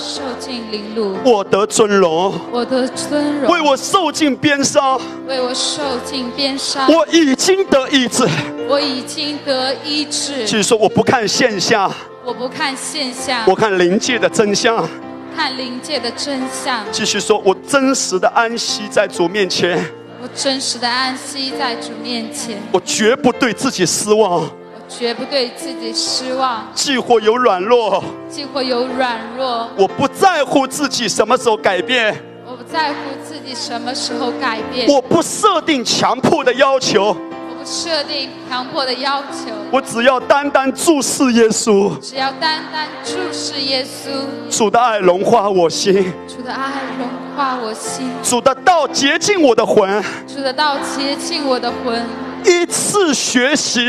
[0.00, 4.98] 受尽凌辱，我得尊荣；我得尊荣，为我受尽鞭伤，
[5.28, 8.26] 为我受尽鞭伤，我已经得医治。
[8.66, 10.44] 我已经得医治。
[10.46, 11.92] 继续说，我不看现象，
[12.24, 14.88] 我不看现象，我看灵界的真相。
[15.36, 16.82] 看灵界的真相。
[16.90, 19.78] 继续说，我真实的安息在主面前，
[20.22, 24.50] 我真实的安息在主面前，我绝不对自己失望。
[24.90, 26.66] 我绝不对自己失望。
[26.74, 44.10] 既或有软弱，既或有软弱，我不在乎自己什么时候改变，我不在乎自己什么时候改变，我不设定强迫的要求，我不设定强迫的要求，我只要单单注视耶稣，只要单单注视耶稣，
[44.50, 50.02] 主的爱融化我心，主的爱融化我心，主的道洁净我的魂。
[50.26, 52.04] 主的道洁净我的魂。
[52.44, 53.80] 一次学习，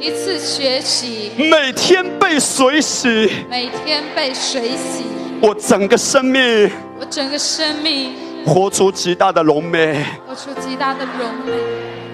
[0.00, 5.04] 一次学习，每天被水洗，每天被水洗，
[5.40, 8.14] 我整个生命我整个生命
[8.46, 10.04] 活出极大的荣美。
[10.26, 11.52] 活出极大的荣美。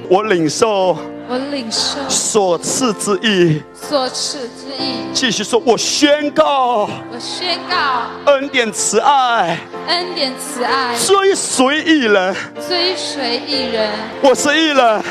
[0.09, 9.59] 我领受我领受所赐之意，所赐之意，继续说，我宣告我宣告恩典慈爱
[9.89, 12.35] 恩典慈爱追随艺人，
[12.69, 13.91] 追随一人。
[14.21, 15.03] 我是艺人。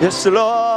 [0.00, 0.67] Yes, Lord.